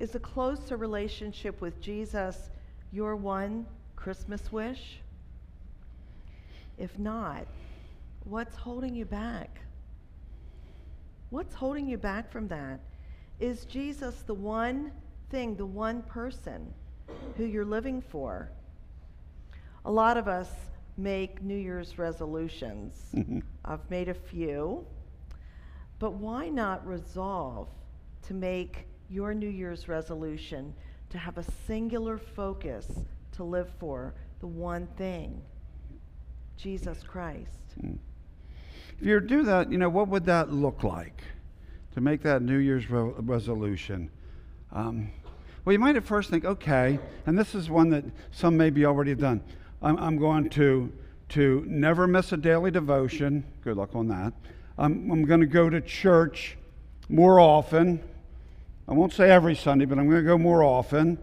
Is 0.00 0.14
a 0.14 0.18
closer 0.18 0.78
relationship 0.78 1.60
with 1.60 1.78
Jesus 1.82 2.48
your 2.90 3.16
one 3.16 3.66
Christmas 3.96 4.50
wish? 4.50 4.98
If 6.78 6.98
not, 6.98 7.46
what's 8.24 8.56
holding 8.56 8.94
you 8.94 9.04
back? 9.04 9.60
What's 11.28 11.54
holding 11.54 11.86
you 11.86 11.98
back 11.98 12.32
from 12.32 12.48
that? 12.48 12.80
Is 13.40 13.66
Jesus 13.66 14.22
the 14.22 14.32
one 14.32 14.90
thing, 15.28 15.54
the 15.54 15.66
one 15.66 16.00
person 16.02 16.72
who 17.36 17.44
you're 17.44 17.66
living 17.66 18.00
for? 18.00 18.50
A 19.84 19.90
lot 19.90 20.16
of 20.16 20.28
us 20.28 20.48
make 20.96 21.42
New 21.42 21.56
Year's 21.56 21.98
resolutions. 21.98 23.14
I've 23.66 23.90
made 23.90 24.08
a 24.08 24.14
few. 24.14 24.86
But 25.98 26.14
why 26.14 26.48
not 26.48 26.86
resolve 26.86 27.68
to 28.22 28.32
make 28.32 28.86
your 29.10 29.34
New 29.34 29.48
Year's 29.48 29.88
resolution 29.88 30.72
to 31.10 31.18
have 31.18 31.36
a 31.36 31.44
singular 31.66 32.16
focus 32.16 32.86
to 33.32 33.44
live 33.44 33.68
for, 33.78 34.14
the 34.38 34.46
one 34.46 34.86
thing 34.96 35.42
Jesus 36.56 37.02
Christ. 37.02 37.58
Mm. 37.82 37.98
If 39.00 39.06
you 39.06 39.20
do 39.20 39.42
that, 39.44 39.70
you 39.72 39.78
know, 39.78 39.88
what 39.88 40.08
would 40.08 40.24
that 40.26 40.52
look 40.52 40.84
like 40.84 41.22
to 41.94 42.00
make 42.00 42.22
that 42.22 42.42
New 42.42 42.58
Year's 42.58 42.90
re- 42.90 43.12
resolution? 43.18 44.10
Um, 44.72 45.10
well, 45.64 45.72
you 45.72 45.78
might 45.78 45.96
at 45.96 46.04
first 46.04 46.30
think, 46.30 46.44
okay, 46.44 46.98
and 47.26 47.38
this 47.38 47.54
is 47.54 47.68
one 47.68 47.90
that 47.90 48.04
some 48.30 48.56
maybe 48.56 48.84
already 48.84 49.10
have 49.10 49.20
done. 49.20 49.42
I'm, 49.82 49.98
I'm 49.98 50.18
going 50.18 50.48
to, 50.50 50.92
to 51.30 51.64
never 51.66 52.06
miss 52.06 52.32
a 52.32 52.36
daily 52.36 52.70
devotion. 52.70 53.44
Good 53.64 53.76
luck 53.76 53.94
on 53.94 54.08
that. 54.08 54.32
I'm, 54.78 55.10
I'm 55.10 55.24
going 55.24 55.40
to 55.40 55.46
go 55.46 55.68
to 55.68 55.80
church 55.80 56.56
more 57.08 57.40
often. 57.40 58.02
I 58.88 58.92
won't 58.92 59.12
say 59.12 59.30
every 59.30 59.54
Sunday, 59.54 59.84
but 59.84 59.98
I'm 59.98 60.08
going 60.08 60.22
to 60.22 60.26
go 60.26 60.38
more 60.38 60.64
often. 60.64 61.18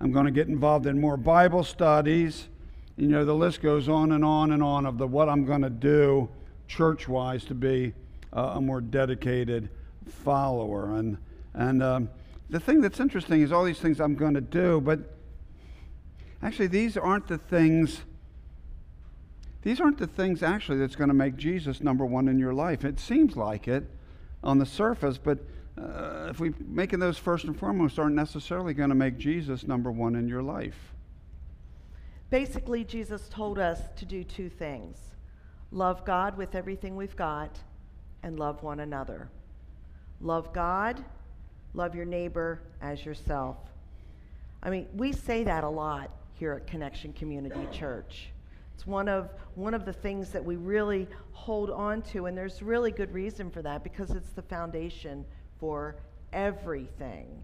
I'm 0.00 0.12
going 0.12 0.26
to 0.26 0.32
get 0.32 0.48
involved 0.48 0.86
in 0.86 1.00
more 1.00 1.16
Bible 1.16 1.64
studies. 1.64 2.48
You 2.96 3.08
know, 3.08 3.24
the 3.24 3.34
list 3.34 3.62
goes 3.62 3.88
on 3.88 4.12
and 4.12 4.24
on 4.24 4.52
and 4.52 4.62
on 4.62 4.86
of 4.86 4.98
the 4.98 5.06
what 5.06 5.28
I'm 5.28 5.44
going 5.44 5.62
to 5.62 5.70
do 5.70 6.28
church 6.66 7.08
wise 7.08 7.44
to 7.44 7.54
be 7.54 7.92
uh, 8.32 8.54
a 8.54 8.60
more 8.60 8.80
dedicated 8.80 9.68
follower. 10.06 10.96
And, 10.96 11.18
and 11.54 11.82
um, 11.82 12.10
the 12.50 12.60
thing 12.60 12.80
that's 12.80 13.00
interesting 13.00 13.42
is 13.42 13.52
all 13.52 13.64
these 13.64 13.78
things 13.78 14.00
I'm 14.00 14.14
going 14.14 14.34
to 14.34 14.40
do, 14.40 14.80
but 14.80 15.00
actually, 16.42 16.68
these 16.68 16.96
aren't 16.96 17.28
the 17.28 17.38
things. 17.38 18.02
These 19.62 19.80
aren't 19.80 19.98
the 19.98 20.06
things 20.06 20.42
actually 20.42 20.78
that's 20.78 20.96
going 20.96 21.08
to 21.08 21.14
make 21.14 21.36
Jesus 21.36 21.80
number 21.80 22.04
one 22.04 22.28
in 22.28 22.38
your 22.38 22.52
life. 22.52 22.84
It 22.84 23.00
seems 23.00 23.36
like 23.36 23.66
it 23.66 23.84
on 24.42 24.58
the 24.58 24.66
surface, 24.66 25.16
but 25.16 25.38
uh, 25.80 26.28
if 26.30 26.38
we 26.38 26.52
making 26.66 27.00
those 27.00 27.18
first 27.18 27.44
and 27.44 27.58
foremost 27.58 27.98
aren't 27.98 28.14
necessarily 28.14 28.74
going 28.74 28.90
to 28.90 28.94
make 28.94 29.18
Jesus 29.18 29.66
number 29.66 29.90
one 29.90 30.14
in 30.14 30.28
your 30.28 30.42
life. 30.42 30.92
Basically, 32.30 32.84
Jesus 32.84 33.28
told 33.28 33.58
us 33.58 33.80
to 33.96 34.04
do 34.04 34.24
two 34.24 34.48
things 34.48 34.98
love 35.70 36.04
God 36.04 36.36
with 36.36 36.54
everything 36.54 36.94
we've 36.94 37.16
got, 37.16 37.58
and 38.22 38.38
love 38.38 38.62
one 38.62 38.80
another. 38.80 39.28
Love 40.20 40.52
God, 40.52 41.04
love 41.74 41.94
your 41.94 42.04
neighbor 42.04 42.62
as 42.80 43.04
yourself. 43.04 43.56
I 44.62 44.70
mean, 44.70 44.86
we 44.94 45.12
say 45.12 45.44
that 45.44 45.64
a 45.64 45.68
lot 45.68 46.10
here 46.32 46.52
at 46.52 46.66
Connection 46.66 47.12
Community 47.12 47.66
Church. 47.70 48.28
It's 48.74 48.86
one 48.86 49.08
of, 49.08 49.30
one 49.54 49.74
of 49.74 49.84
the 49.84 49.92
things 49.92 50.30
that 50.30 50.44
we 50.44 50.56
really 50.56 51.06
hold 51.32 51.70
on 51.70 52.02
to, 52.02 52.26
and 52.26 52.36
there's 52.36 52.62
really 52.62 52.90
good 52.90 53.12
reason 53.12 53.50
for 53.50 53.62
that 53.62 53.84
because 53.84 54.10
it's 54.12 54.30
the 54.30 54.42
foundation 54.42 55.24
for 55.58 55.96
everything. 56.32 57.42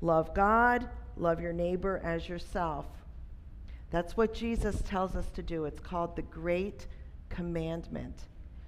Love 0.00 0.34
God, 0.34 0.88
love 1.16 1.40
your 1.40 1.52
neighbor 1.52 2.00
as 2.04 2.28
yourself. 2.28 2.86
That's 3.90 4.16
what 4.16 4.34
Jesus 4.34 4.82
tells 4.82 5.16
us 5.16 5.30
to 5.30 5.42
do. 5.42 5.64
It's 5.64 5.80
called 5.80 6.16
the 6.16 6.22
Great 6.22 6.86
Commandment. 7.28 8.24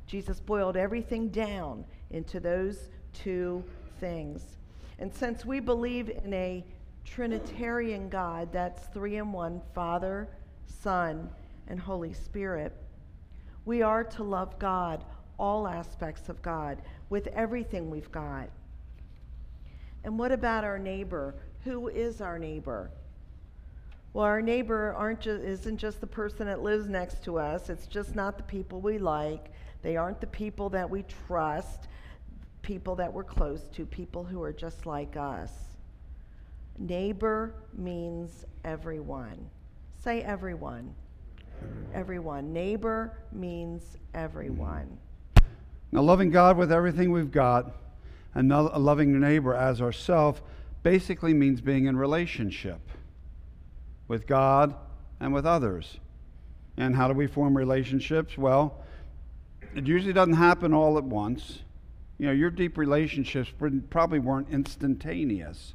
Jesus 0.07 0.41
boiled 0.41 0.77
everything 0.77 1.29
down 1.29 1.85
into 2.11 2.41
those 2.41 2.89
two 3.13 3.63
things. 4.01 4.57
And 4.99 5.13
since 5.13 5.45
we 5.45 5.61
believe 5.61 6.11
in 6.25 6.33
a 6.33 6.65
Trinitarian 7.05 8.09
God, 8.09 8.53
that's 8.53 8.87
three 8.89 9.17
in 9.17 9.33
one 9.33 9.61
Father, 9.75 10.29
Son, 10.67 11.29
and 11.67 11.79
Holy 11.79 12.13
Spirit, 12.13 12.73
we 13.65 13.83
are 13.83 14.05
to 14.05 14.23
love 14.23 14.59
God, 14.59 15.05
all 15.39 15.69
aspects 15.69 16.29
of 16.29 16.41
God, 16.43 16.81
with 17.11 17.27
everything 17.29 17.91
we've 17.91 18.11
got. 18.11 18.49
And 20.05 20.19
what 20.19 20.33
about 20.33 20.65
our 20.65 20.79
neighbor? 20.79 21.35
Who 21.65 21.89
is 21.89 22.21
our 22.21 22.39
neighbor? 22.39 22.91
Well, 24.13 24.25
our 24.25 24.41
neighbor 24.41 24.95
aren't 24.97 25.27
isn't 25.27 25.77
just 25.77 26.01
the 26.01 26.07
person 26.07 26.47
that 26.47 26.63
lives 26.63 26.89
next 26.89 27.23
to 27.25 27.39
us. 27.39 27.69
It's 27.69 27.87
just 27.87 28.15
not 28.15 28.37
the 28.37 28.43
people 28.43 28.81
we 28.81 28.99
like. 28.99 29.53
They 29.83 29.97
aren't 29.97 30.21
the 30.21 30.27
people 30.27 30.71
that 30.71 30.89
we 30.89 31.05
trust, 31.27 31.89
people 32.63 32.97
that 32.97 33.13
we're 33.13 33.25
close 33.25 33.69
to, 33.69 33.87
people 33.87 34.25
who 34.25 34.43
are 34.43 34.53
just 34.53 34.87
like 34.87 35.17
us. 35.17 35.53
Neighbor 36.79 37.55
means 37.77 38.45
everyone. 38.65 39.51
Say 40.03 40.23
everyone. 40.23 40.95
Everyone. 41.93 42.53
Neighbor 42.53 43.19
means 43.33 43.99
everyone. 44.15 44.97
Now, 45.91 46.03
loving 46.03 46.31
God 46.31 46.57
with 46.57 46.71
everything 46.71 47.11
we've 47.13 47.33
got 47.33 47.73
and 48.39 48.49
loving 48.49 49.19
neighbor 49.19 49.53
as 49.53 49.83
ourself 49.83 50.45
basically 50.85 51.35
means 51.35 51.61
being 51.61 51.87
in 51.87 51.97
relationship 51.97 52.79
with 54.07 54.29
God 54.29 54.77
and 55.19 55.35
with 55.35 55.45
others. 55.45 55.99
And 56.77 56.95
how 56.95 57.09
do 57.09 57.15
we 57.15 57.27
form 57.27 57.57
relationships? 57.57 58.39
Well, 58.39 58.85
it 59.75 59.89
usually 59.89 60.13
doesn't 60.13 60.35
happen 60.35 60.73
all 60.73 60.99
at 60.99 61.03
once. 61.03 61.65
You 62.19 62.27
know, 62.27 62.33
your 62.33 62.51
deep 62.51 62.79
relationships 62.79 63.51
probably 63.91 64.21
weren't 64.21 64.51
instantaneous. 64.51 65.75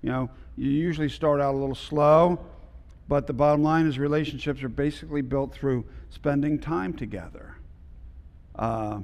You 0.00 0.10
know, 0.10 0.30
you 0.56 0.70
usually 0.70 1.08
start 1.08 1.40
out 1.40 1.56
a 1.56 1.58
little 1.58 1.74
slow, 1.74 2.38
but 3.08 3.26
the 3.26 3.32
bottom 3.32 3.64
line 3.64 3.88
is 3.88 3.98
relationships 3.98 4.62
are 4.62 4.68
basically 4.68 5.22
built 5.22 5.52
through 5.52 5.84
spending 6.10 6.60
time 6.60 6.92
together. 6.92 7.56
Uh, 8.54 9.00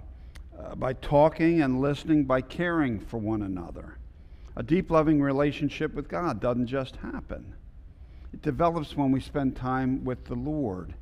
uh, 0.61 0.75
by 0.75 0.93
talking 0.95 1.63
and 1.63 1.81
listening, 1.81 2.25
by 2.25 2.41
caring 2.41 2.99
for 2.99 3.19
one 3.19 3.43
another. 3.43 3.97
A 4.57 4.63
deep, 4.63 4.91
loving 4.91 5.21
relationship 5.23 5.95
with 5.95 6.09
God 6.09 6.41
doesn't 6.41 6.67
just 6.67 6.97
happen. 6.97 7.55
It 8.33 8.43
develops 8.43 8.97
when 8.97 9.13
we 9.13 9.21
spend 9.21 9.57
time 9.57 10.05
with 10.05 10.25
the 10.25 10.35
Lord, 10.35 10.95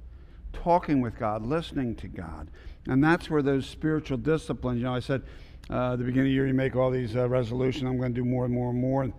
talking 0.53 1.01
with 1.01 1.19
God, 1.19 1.45
listening 1.45 1.95
to 1.97 2.09
God. 2.09 2.51
And 2.87 3.03
that's 3.03 3.29
where 3.29 3.43
those 3.43 3.67
spiritual 3.67 4.19
disciplines, 4.19 4.79
you 4.79 4.85
know, 4.85 4.95
I 4.95 5.01
said 5.01 5.23
uh, 5.71 5.93
at 5.93 5.99
the 5.99 6.05
beginning 6.05 6.29
of 6.29 6.31
the 6.31 6.35
year, 6.35 6.47
you 6.47 6.55
make 6.55 6.77
all 6.77 6.91
these 6.91 7.17
uh, 7.17 7.29
resolutions, 7.29 7.85
I'm 7.85 7.99
going 7.99 8.15
to 8.15 8.21
do 8.21 8.25
more 8.25 8.45
and 8.45 8.55
more 8.55 8.71
and 8.71 8.81
more. 8.81 9.13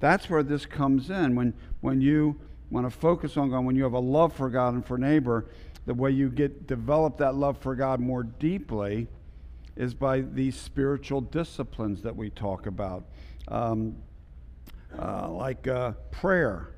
That's 0.00 0.28
where 0.28 0.42
this 0.42 0.66
comes 0.66 1.10
in. 1.10 1.34
When, 1.34 1.54
when 1.80 2.00
you 2.00 2.38
want 2.70 2.86
to 2.86 2.90
focus 2.90 3.36
on 3.36 3.50
God, 3.50 3.64
when 3.64 3.76
you 3.76 3.84
have 3.84 3.94
a 3.94 3.98
love 3.98 4.32
for 4.34 4.50
God 4.50 4.74
and 4.74 4.84
for 4.84 4.98
neighbor, 4.98 5.46
the 5.86 5.94
way 5.94 6.10
you 6.10 6.30
get 6.30 6.66
develop 6.66 7.18
that 7.18 7.34
love 7.34 7.58
for 7.58 7.74
God 7.74 8.00
more 8.00 8.22
deeply 8.22 9.08
is 9.76 9.94
by 9.94 10.20
these 10.20 10.56
spiritual 10.56 11.20
disciplines 11.20 12.02
that 12.02 12.14
we 12.14 12.30
talk 12.30 12.66
about, 12.66 13.04
um, 13.48 13.96
uh, 14.98 15.28
like 15.30 15.66
uh, 15.66 15.92
prayer. 16.10 16.68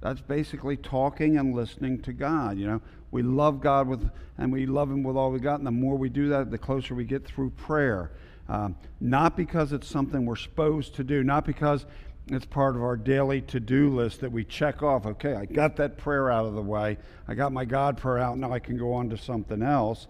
That's 0.00 0.20
basically 0.20 0.76
talking 0.76 1.38
and 1.38 1.54
listening 1.54 2.02
to 2.02 2.12
God. 2.12 2.58
You 2.58 2.66
know, 2.66 2.82
we 3.10 3.22
love 3.22 3.60
God 3.60 3.86
with, 3.86 4.10
and 4.36 4.52
we 4.52 4.66
love 4.66 4.90
Him 4.90 5.02
with 5.02 5.16
all 5.16 5.30
we 5.30 5.38
got. 5.38 5.58
And 5.58 5.66
the 5.66 5.70
more 5.70 5.96
we 5.96 6.08
do 6.08 6.28
that, 6.30 6.50
the 6.50 6.58
closer 6.58 6.94
we 6.94 7.04
get 7.04 7.24
through 7.24 7.50
prayer. 7.50 8.10
Um, 8.48 8.76
not 9.00 9.36
because 9.36 9.72
it's 9.72 9.86
something 9.86 10.26
we're 10.26 10.36
supposed 10.36 10.96
to 10.96 11.04
do, 11.04 11.22
not 11.22 11.44
because 11.44 11.86
it's 12.26 12.46
part 12.46 12.76
of 12.76 12.82
our 12.82 12.96
daily 12.96 13.40
to 13.42 13.60
do 13.60 13.90
list 13.90 14.20
that 14.20 14.30
we 14.30 14.44
check 14.44 14.82
off. 14.82 15.06
Okay, 15.06 15.34
I 15.34 15.44
got 15.44 15.76
that 15.76 15.96
prayer 15.96 16.30
out 16.30 16.46
of 16.46 16.54
the 16.54 16.62
way. 16.62 16.98
I 17.28 17.34
got 17.34 17.52
my 17.52 17.64
God 17.64 17.96
prayer 17.96 18.18
out. 18.18 18.38
Now 18.38 18.52
I 18.52 18.58
can 18.58 18.76
go 18.76 18.92
on 18.92 19.08
to 19.10 19.16
something 19.16 19.62
else. 19.62 20.06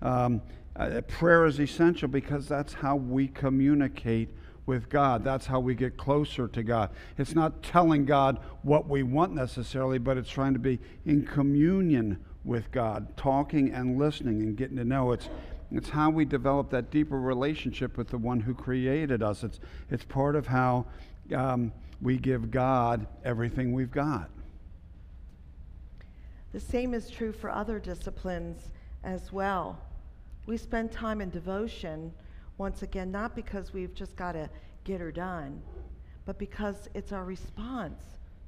Um, 0.00 0.42
uh, 0.76 1.00
prayer 1.02 1.44
is 1.44 1.60
essential 1.60 2.08
because 2.08 2.48
that's 2.48 2.72
how 2.72 2.96
we 2.96 3.28
communicate 3.28 4.28
with 4.64 4.88
God. 4.88 5.24
That's 5.24 5.46
how 5.46 5.60
we 5.60 5.74
get 5.74 5.96
closer 5.96 6.48
to 6.48 6.62
God. 6.62 6.90
It's 7.18 7.34
not 7.34 7.62
telling 7.62 8.04
God 8.04 8.38
what 8.62 8.88
we 8.88 9.02
want 9.02 9.34
necessarily, 9.34 9.98
but 9.98 10.16
it's 10.16 10.30
trying 10.30 10.52
to 10.52 10.58
be 10.58 10.78
in 11.04 11.26
communion 11.26 12.24
with 12.44 12.70
God, 12.70 13.16
talking 13.16 13.72
and 13.72 13.98
listening 13.98 14.40
and 14.42 14.56
getting 14.56 14.76
to 14.76 14.84
know. 14.84 15.12
It's 15.12 15.28
it's 15.74 15.88
how 15.88 16.10
we 16.10 16.26
develop 16.26 16.68
that 16.70 16.90
deeper 16.90 17.18
relationship 17.18 17.96
with 17.96 18.08
the 18.08 18.18
one 18.18 18.40
who 18.40 18.54
created 18.54 19.22
us. 19.22 19.42
It's 19.42 19.58
it's 19.90 20.04
part 20.04 20.36
of 20.36 20.46
how 20.46 20.86
um, 21.34 21.72
we 22.00 22.18
give 22.18 22.50
God 22.50 23.06
everything 23.24 23.72
we've 23.72 23.90
got. 23.90 24.28
The 26.52 26.60
same 26.60 26.92
is 26.92 27.08
true 27.08 27.32
for 27.32 27.50
other 27.50 27.78
disciplines 27.78 28.72
as 29.02 29.32
well. 29.32 29.78
We 30.46 30.56
spend 30.56 30.90
time 30.90 31.20
in 31.20 31.30
devotion, 31.30 32.12
once 32.58 32.82
again, 32.82 33.10
not 33.10 33.36
because 33.36 33.72
we've 33.72 33.94
just 33.94 34.16
got 34.16 34.32
to 34.32 34.50
get 34.84 35.00
her 35.00 35.12
done, 35.12 35.62
but 36.24 36.38
because 36.38 36.88
it's 36.94 37.12
our 37.12 37.24
response 37.24 38.02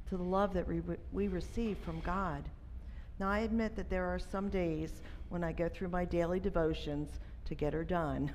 to 0.08 0.16
the 0.16 0.22
love 0.22 0.52
that 0.54 0.66
we, 0.66 0.82
we 1.12 1.28
receive 1.28 1.78
from 1.78 2.00
God. 2.00 2.42
Now, 3.20 3.30
I 3.30 3.40
admit 3.40 3.76
that 3.76 3.90
there 3.90 4.06
are 4.06 4.18
some 4.18 4.48
days 4.48 5.02
when 5.28 5.44
I 5.44 5.52
go 5.52 5.68
through 5.68 5.88
my 5.88 6.04
daily 6.04 6.40
devotions 6.40 7.20
to 7.44 7.54
get 7.54 7.72
her 7.72 7.84
done. 7.84 8.32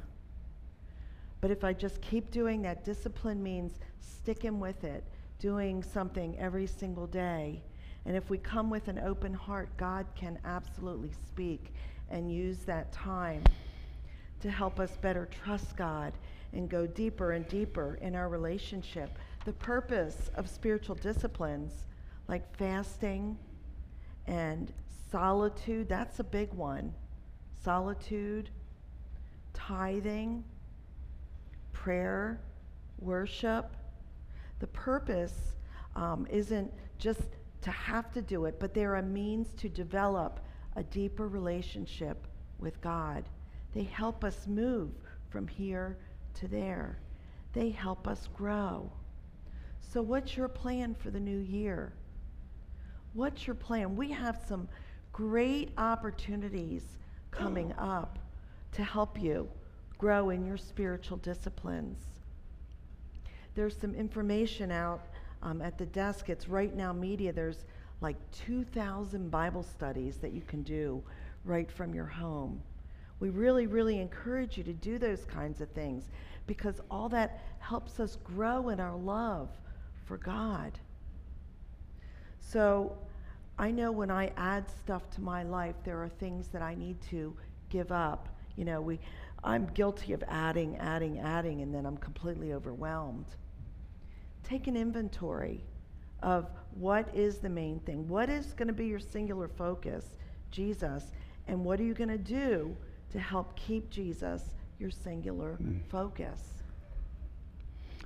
But 1.41 1.51
if 1.51 1.63
I 1.63 1.73
just 1.73 2.01
keep 2.01 2.31
doing 2.31 2.61
that, 2.61 2.85
discipline 2.85 3.41
means 3.41 3.79
sticking 3.99 4.59
with 4.59 4.83
it, 4.83 5.03
doing 5.37 5.83
something 5.83 6.37
every 6.37 6.67
single 6.67 7.07
day. 7.07 7.61
And 8.05 8.15
if 8.15 8.29
we 8.29 8.37
come 8.37 8.69
with 8.69 8.87
an 8.87 8.99
open 8.99 9.33
heart, 9.33 9.69
God 9.77 10.05
can 10.15 10.39
absolutely 10.45 11.11
speak 11.27 11.73
and 12.09 12.31
use 12.31 12.59
that 12.59 12.91
time 12.91 13.43
to 14.41 14.49
help 14.49 14.79
us 14.79 14.97
better 14.97 15.27
trust 15.43 15.75
God 15.75 16.13
and 16.53 16.69
go 16.69 16.87
deeper 16.87 17.31
and 17.31 17.47
deeper 17.47 17.97
in 18.01 18.15
our 18.15 18.29
relationship. 18.29 19.17
The 19.45 19.53
purpose 19.53 20.31
of 20.35 20.49
spiritual 20.49 20.95
disciplines 20.95 21.85
like 22.27 22.55
fasting 22.55 23.37
and 24.27 24.71
solitude, 25.11 25.89
that's 25.89 26.19
a 26.19 26.23
big 26.23 26.53
one. 26.53 26.93
Solitude, 27.63 28.49
tithing, 29.53 30.43
prayer, 31.73 32.39
worship. 32.99 33.75
The 34.59 34.67
purpose 34.67 35.55
um, 35.95 36.27
isn't 36.29 36.71
just 36.97 37.21
to 37.61 37.71
have 37.71 38.11
to 38.13 38.21
do 38.21 38.45
it, 38.45 38.59
but 38.59 38.73
they're 38.73 38.95
a 38.95 39.03
means 39.03 39.51
to 39.57 39.67
develop 39.67 40.39
a 40.79 40.83
deeper 40.83 41.27
relationship 41.27 42.25
with 42.57 42.79
God. 42.79 43.25
They 43.75 43.83
help 43.83 44.23
us 44.23 44.47
move 44.47 44.91
from 45.29 45.45
here 45.45 45.97
to 46.35 46.47
there. 46.47 46.97
They 47.51 47.69
help 47.69 48.07
us 48.07 48.29
grow. 48.33 48.89
So, 49.81 50.01
what's 50.01 50.37
your 50.37 50.47
plan 50.47 50.95
for 50.95 51.11
the 51.11 51.19
new 51.19 51.39
year? 51.39 51.91
What's 53.13 53.45
your 53.45 53.55
plan? 53.55 53.97
We 53.97 54.09
have 54.11 54.39
some 54.47 54.69
great 55.11 55.71
opportunities 55.77 56.97
coming 57.29 57.73
up 57.77 58.17
to 58.71 58.83
help 58.83 59.19
you 59.21 59.49
grow 59.97 60.29
in 60.29 60.45
your 60.45 60.57
spiritual 60.57 61.17
disciplines. 61.17 61.97
There's 63.53 63.75
some 63.75 63.93
information 63.95 64.71
out 64.71 65.07
um, 65.43 65.61
at 65.61 65.77
the 65.77 65.87
desk. 65.87 66.29
It's 66.29 66.47
Right 66.47 66.73
Now 66.73 66.93
Media. 66.93 67.33
There's 67.33 67.65
like 68.01 68.17
2,000 68.31 69.29
Bible 69.29 69.63
studies 69.63 70.17
that 70.17 70.31
you 70.31 70.41
can 70.41 70.63
do 70.63 71.03
right 71.43 71.71
from 71.71 71.93
your 71.93 72.05
home. 72.05 72.61
We 73.19 73.29
really, 73.29 73.67
really 73.67 73.99
encourage 73.99 74.57
you 74.57 74.63
to 74.63 74.73
do 74.73 74.97
those 74.97 75.25
kinds 75.25 75.59
of 75.59 75.69
things 75.71 76.05
because 76.47 76.81
all 76.89 77.09
that 77.09 77.41
helps 77.59 77.99
us 77.99 78.17
grow 78.23 78.69
in 78.69 78.79
our 78.79 78.95
love 78.95 79.49
for 80.05 80.17
God. 80.17 80.79
So 82.39 82.97
I 83.57 83.71
know 83.71 83.91
when 83.91 84.09
I 84.09 84.31
add 84.37 84.65
stuff 84.69 85.09
to 85.11 85.21
my 85.21 85.43
life, 85.43 85.75
there 85.83 86.01
are 86.01 86.09
things 86.09 86.47
that 86.47 86.61
I 86.61 86.75
need 86.75 87.01
to 87.09 87.35
give 87.69 87.91
up. 87.91 88.29
You 88.55 88.65
know, 88.65 88.81
we, 88.81 88.99
I'm 89.43 89.65
guilty 89.73 90.13
of 90.13 90.23
adding, 90.27 90.77
adding, 90.77 91.19
adding, 91.19 91.61
and 91.61 91.73
then 91.73 91.85
I'm 91.85 91.97
completely 91.97 92.53
overwhelmed. 92.53 93.27
Take 94.43 94.67
an 94.67 94.77
inventory 94.77 95.63
of 96.21 96.49
what 96.75 97.09
is 97.13 97.39
the 97.39 97.49
main 97.49 97.79
thing. 97.79 98.07
What 98.07 98.29
is 98.29 98.53
going 98.53 98.67
to 98.67 98.73
be 98.73 98.87
your 98.87 98.99
singular 98.99 99.47
focus? 99.47 100.15
Jesus. 100.51 101.11
And 101.47 101.63
what 101.63 101.79
are 101.79 101.83
you 101.83 101.93
going 101.93 102.09
to 102.09 102.17
do 102.17 102.75
to 103.11 103.19
help 103.19 103.55
keep 103.55 103.89
Jesus 103.89 104.43
your 104.79 104.91
singular 104.91 105.57
mm. 105.61 105.81
focus? 105.89 106.39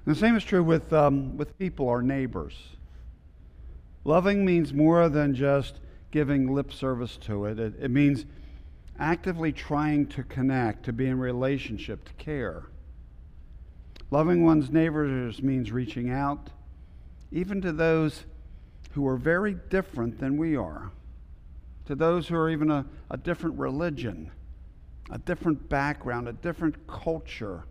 The 0.06 0.16
same 0.16 0.36
is 0.36 0.44
true 0.44 0.64
with, 0.64 0.92
um, 0.92 1.38
with 1.38 1.58
people, 1.58 1.88
our 1.88 2.02
neighbors. 2.02 2.56
Loving 4.04 4.44
means 4.44 4.74
more 4.74 5.08
than 5.08 5.34
just 5.34 5.80
giving 6.12 6.54
lip 6.54 6.72
service 6.74 7.18
to 7.18 7.46
it, 7.46 7.60
it, 7.60 7.74
it 7.80 7.90
means 7.90 8.26
actively 9.00 9.52
trying 9.52 10.06
to 10.06 10.24
connect, 10.24 10.84
to 10.84 10.94
be 10.94 11.08
in 11.08 11.18
relationship, 11.18 12.06
to 12.06 12.14
care. 12.14 12.64
Loving 14.12 14.44
one's 14.44 14.70
neighbors 14.70 15.42
means 15.42 15.72
reaching 15.72 16.12
out, 16.12 16.52
even 17.34 17.62
to 17.62 17.74
those 17.74 18.24
who 18.92 19.08
are 19.08 19.18
very 19.18 19.56
different 19.70 20.20
than 20.20 20.38
we 20.38 20.56
are, 20.56 20.92
to 21.86 21.96
those 21.96 22.28
who 22.28 22.36
are 22.36 22.50
even 22.50 22.70
a, 22.70 22.86
a 23.10 23.18
different 23.18 23.58
religion, 23.58 24.32
a 25.12 25.18
different 25.18 25.68
background, 25.68 26.28
a 26.28 26.34
different 26.34 26.88
culture. 26.88 27.66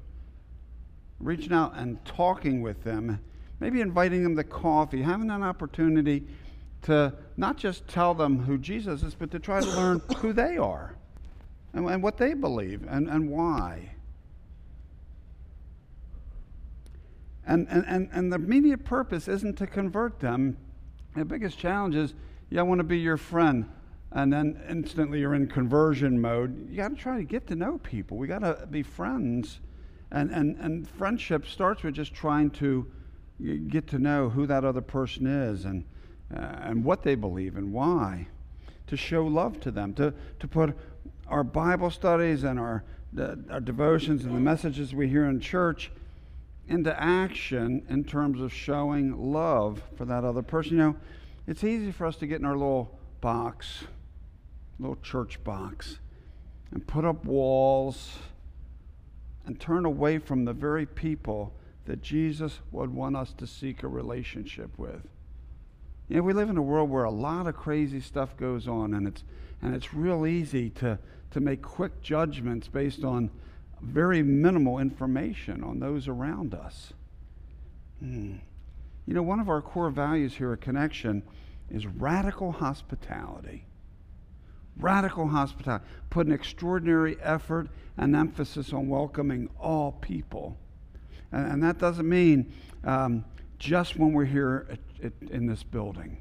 Reaching 1.21 1.53
out 1.53 1.75
and 1.77 2.05
talking 2.05 2.61
with 2.61 2.83
them, 2.83 3.21
maybe 3.61 3.81
inviting 3.81 4.25
them 4.25 4.35
to 4.35 4.43
coffee, 4.43 5.01
having 5.01 5.31
an 5.31 5.45
opportunity 5.45 6.25
to 6.83 7.15
not 7.37 7.57
just 7.57 7.87
tell 7.87 8.13
them 8.13 8.41
who 8.41 8.59
Jesus 8.59 9.05
is, 9.05 9.15
but 9.15 9.31
to 9.31 9.39
try 9.39 9.61
to 9.61 9.71
learn 9.71 10.03
who 10.17 10.33
they 10.33 10.57
are 10.57 10.97
and, 11.73 11.89
and 11.89 12.03
what 12.03 12.19
they 12.19 12.35
believe 12.35 12.85
and, 12.89 13.09
and 13.09 13.31
why. 13.31 13.91
And, 17.47 17.67
and, 17.69 17.85
and, 17.87 18.09
and 18.13 18.33
the 18.33 18.37
immediate 18.37 18.85
purpose 18.85 19.29
isn't 19.29 19.57
to 19.59 19.67
convert 19.67 20.21
them. 20.21 20.57
The 21.17 21.25
biggest 21.25 21.59
challenge 21.59 21.97
is, 21.97 22.15
I 22.57 22.63
want 22.63 22.79
to 22.79 22.85
be 22.85 22.99
your 22.99 23.17
friend. 23.17 23.69
And 24.13 24.33
then 24.33 24.63
instantly 24.69 25.21
you're 25.21 25.35
in 25.35 25.49
conversion 25.49 26.21
mode. 26.21 26.71
You 26.71 26.77
got 26.77 26.89
to 26.89 26.97
try 26.97 27.17
to 27.17 27.25
get 27.25 27.47
to 27.49 27.55
know 27.55 27.79
people. 27.79 28.19
We 28.19 28.27
got 28.27 28.41
to 28.41 28.67
be 28.71 28.83
friends. 28.83 29.61
And, 30.11 30.31
and, 30.31 30.57
and 30.59 30.89
friendship 30.89 31.47
starts 31.47 31.83
with 31.83 31.95
just 31.95 32.13
trying 32.13 32.51
to 32.51 32.87
get 33.69 33.87
to 33.89 33.99
know 33.99 34.29
who 34.29 34.47
that 34.47 34.65
other 34.65 34.83
person 34.83 35.27
is 35.27 35.65
and, 35.65 35.85
uh, 36.35 36.41
and 36.61 36.85
what 36.85 37.03
they 37.03 37.15
believe 37.15 37.57
and 37.57 37.73
why. 37.73 38.29
To 38.89 38.97
show 38.97 39.27
love 39.27 39.59
to 39.61 39.71
them, 39.71 39.95
to, 39.95 40.13
to 40.39 40.47
put 40.47 40.77
our 41.27 41.43
Bible 41.43 41.91
studies 41.91 42.45
and 42.45 42.61
our, 42.61 42.85
the, 43.15 43.43
our 43.51 43.61
devotions 43.61 44.25
and 44.25 44.37
the 44.37 44.41
messages 44.41 44.95
we 44.95 45.09
hear 45.09 45.25
in 45.25 45.41
church 45.41 45.91
into 46.73 46.99
action 47.01 47.85
in 47.91 48.03
terms 48.03 48.41
of 48.41 48.51
showing 48.51 49.33
love 49.33 49.83
for 49.97 50.07
that 50.07 50.25
other 50.25 50.41
person. 50.41 50.73
You 50.73 50.83
know, 50.83 50.97
it's 51.47 51.63
easy 51.63 51.93
for 51.93 52.07
us 52.07 52.17
to 52.17 52.27
get 52.27 52.41
in 52.41 52.47
our 52.47 52.57
little 52.57 52.99
box, 53.21 53.85
little 54.79 54.97
church 55.03 55.43
box, 55.45 55.99
and 56.71 56.85
put 56.87 57.05
up 57.05 57.27
walls 57.27 58.13
and 59.45 59.61
turn 59.61 59.85
away 59.85 60.19
from 60.19 60.47
the 60.47 60.55
very 60.55 60.87
people 60.87 61.53
that 61.85 62.01
Jesus 62.01 62.61
would 62.71 62.91
want 62.91 63.17
us 63.17 63.35
to 63.35 63.47
seek 63.47 63.83
a 63.83 63.89
relationship 63.89 64.79
with. 64.79 65.07
You 66.09 66.17
know, 66.17 66.23
we 66.23 66.33
live 66.33 66.49
in 66.49 66.57
a 66.57 66.63
world 66.63 66.89
where 66.89 67.05
a 67.05 67.11
lot 67.11 67.47
of 67.47 67.55
crazy 67.55 68.01
stuff 68.01 68.37
goes 68.37 68.67
on, 68.67 68.95
and 68.95 69.07
it's, 69.07 69.25
and 69.61 69.75
it's 69.75 69.93
real 69.93 70.27
easy 70.27 70.71
to, 70.71 70.99
to 71.33 71.41
make 71.41 71.61
quick 71.61 72.01
judgments 72.01 72.69
based 72.69 73.05
on 73.05 73.31
very 73.83 74.23
minimal 74.23 74.79
information 74.79 75.63
on 75.63 75.81
those 75.81 76.09
around 76.09 76.55
us. 76.55 76.93
Hmm. 77.99 78.37
You 79.07 79.15
know, 79.15 79.23
one 79.23 79.41
of 79.41 79.49
our 79.49 79.61
core 79.61 79.91
values 79.91 80.35
here 80.35 80.53
at 80.53 80.61
Connection 80.61 81.23
is 81.71 81.87
radical 81.87 82.53
hospitality. 82.53 83.65
Radical 84.77 85.29
hospitality. 85.29 85.85
Put 86.11 86.27
an 86.27 86.33
extraordinary 86.33 87.17
effort 87.21 87.69
and 87.97 88.15
emphasis 88.15 88.73
on 88.73 88.89
welcoming 88.89 89.51
all 89.61 89.93
people. 89.93 90.57
And, 91.33 91.55
and 91.55 91.63
that 91.63 91.79
doesn't 91.79 92.09
mean 92.09 92.53
um, 92.85 93.25
just 93.59 93.97
when 93.97 94.13
we're 94.13 94.25
here 94.25 94.67
at, 94.71 94.79
at, 95.05 95.31
in 95.31 95.47
this 95.47 95.63
building. 95.63 96.19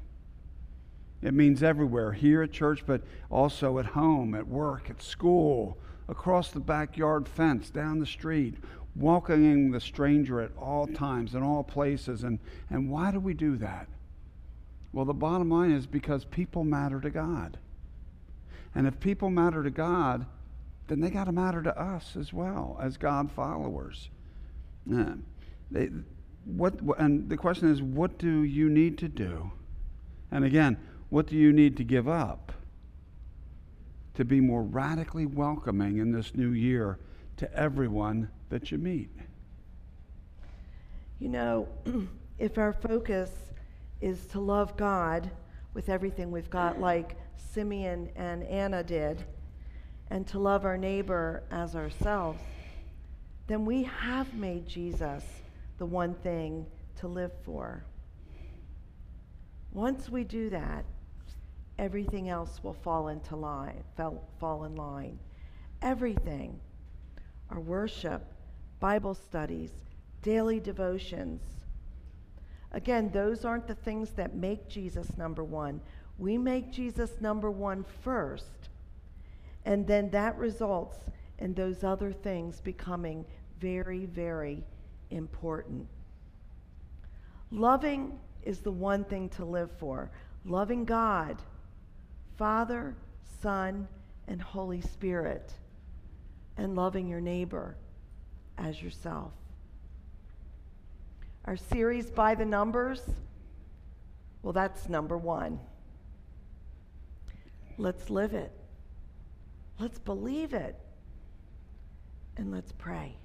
It 1.22 1.34
means 1.34 1.62
everywhere, 1.62 2.12
here 2.12 2.42
at 2.42 2.50
church, 2.50 2.82
but 2.84 3.02
also 3.30 3.78
at 3.78 3.86
home, 3.86 4.34
at 4.34 4.46
work, 4.48 4.90
at 4.90 5.00
school, 5.00 5.78
across 6.08 6.50
the 6.50 6.60
backyard 6.60 7.28
fence, 7.28 7.70
down 7.70 7.98
the 7.98 8.06
street, 8.06 8.56
welcoming 8.94 9.70
the 9.70 9.80
stranger 9.80 10.40
at 10.40 10.50
all 10.56 10.86
times, 10.86 11.34
in 11.34 11.42
all 11.42 11.62
places. 11.62 12.24
And, 12.24 12.38
and 12.70 12.90
why 12.90 13.10
do 13.10 13.20
we 13.20 13.34
do 13.34 13.56
that? 13.56 13.88
Well, 14.92 15.04
the 15.04 15.14
bottom 15.14 15.50
line 15.50 15.70
is 15.70 15.86
because 15.86 16.24
people 16.24 16.64
matter 16.64 17.00
to 17.00 17.10
God. 17.10 17.58
And 18.74 18.86
if 18.86 19.00
people 19.00 19.30
matter 19.30 19.62
to 19.62 19.70
God, 19.70 20.26
then 20.88 21.00
they 21.00 21.10
got 21.10 21.24
to 21.24 21.32
matter 21.32 21.62
to 21.62 21.78
us 21.80 22.16
as 22.18 22.32
well 22.32 22.78
as 22.82 22.96
God 22.96 23.30
followers. 23.30 24.10
Uh, 24.92 25.14
they, 25.70 25.90
what, 26.44 26.74
and 26.98 27.28
the 27.28 27.36
question 27.36 27.70
is, 27.70 27.80
what 27.80 28.18
do 28.18 28.42
you 28.42 28.68
need 28.68 28.98
to 28.98 29.08
do? 29.08 29.50
And 30.30 30.44
again, 30.44 30.76
what 31.08 31.26
do 31.26 31.36
you 31.36 31.52
need 31.52 31.76
to 31.76 31.84
give 31.84 32.08
up 32.08 32.52
to 34.14 34.24
be 34.24 34.40
more 34.40 34.62
radically 34.62 35.26
welcoming 35.26 35.98
in 35.98 36.12
this 36.12 36.34
new 36.34 36.50
year 36.50 36.98
to 37.36 37.52
everyone 37.54 38.30
that 38.50 38.70
you 38.70 38.78
meet? 38.78 39.10
You 41.18 41.28
know, 41.28 41.68
if 42.38 42.58
our 42.58 42.72
focus 42.72 43.30
is 44.00 44.26
to 44.26 44.40
love 44.40 44.76
God 44.76 45.30
with 45.74 45.88
everything 45.88 46.30
we've 46.30 46.50
got, 46.50 46.80
like 46.80 47.16
Simeon 47.36 48.10
and 48.16 48.42
Anna 48.44 48.82
did, 48.82 49.24
and 50.10 50.26
to 50.26 50.38
love 50.38 50.64
our 50.64 50.76
neighbor 50.76 51.42
as 51.50 51.74
ourselves, 51.74 52.42
then 53.46 53.64
we 53.64 53.84
have 53.84 54.34
made 54.34 54.66
Jesus 54.66 55.24
the 55.78 55.86
one 55.86 56.14
thing 56.14 56.66
to 56.96 57.08
live 57.08 57.32
for. 57.44 57.84
Once 59.72 60.10
we 60.10 60.22
do 60.22 60.50
that, 60.50 60.84
everything 61.82 62.28
else 62.28 62.62
will 62.62 62.72
fall 62.72 63.08
into 63.08 63.34
line, 63.34 63.82
fall 64.38 64.64
in 64.64 64.76
line. 64.76 65.18
Everything. 65.82 66.60
Our 67.50 67.58
worship, 67.58 68.22
Bible 68.78 69.14
studies, 69.14 69.72
daily 70.22 70.60
devotions. 70.60 71.42
Again, 72.70 73.10
those 73.12 73.44
aren't 73.44 73.66
the 73.66 73.74
things 73.74 74.10
that 74.10 74.36
make 74.36 74.68
Jesus 74.68 75.18
number 75.18 75.42
one. 75.42 75.80
We 76.18 76.38
make 76.38 76.70
Jesus 76.70 77.20
number 77.20 77.50
one 77.50 77.84
first, 78.04 78.68
and 79.64 79.84
then 79.84 80.08
that 80.10 80.38
results 80.38 80.98
in 81.40 81.52
those 81.52 81.82
other 81.82 82.12
things 82.12 82.60
becoming 82.60 83.24
very, 83.58 84.06
very 84.06 84.62
important. 85.10 85.88
Loving 87.50 88.20
is 88.44 88.60
the 88.60 88.70
one 88.70 89.02
thing 89.02 89.28
to 89.30 89.44
live 89.44 89.70
for. 89.78 90.12
Loving 90.44 90.84
God, 90.84 91.42
Father, 92.36 92.94
Son, 93.40 93.88
and 94.28 94.40
Holy 94.40 94.80
Spirit, 94.80 95.52
and 96.56 96.74
loving 96.74 97.08
your 97.08 97.20
neighbor 97.20 97.76
as 98.58 98.82
yourself. 98.82 99.32
Our 101.44 101.56
series 101.56 102.10
by 102.10 102.34
the 102.34 102.44
numbers, 102.44 103.02
well, 104.42 104.52
that's 104.52 104.88
number 104.88 105.16
one. 105.16 105.58
Let's 107.78 108.10
live 108.10 108.34
it. 108.34 108.52
Let's 109.78 109.98
believe 109.98 110.54
it. 110.54 110.76
And 112.36 112.52
let's 112.52 112.72
pray. 112.72 113.16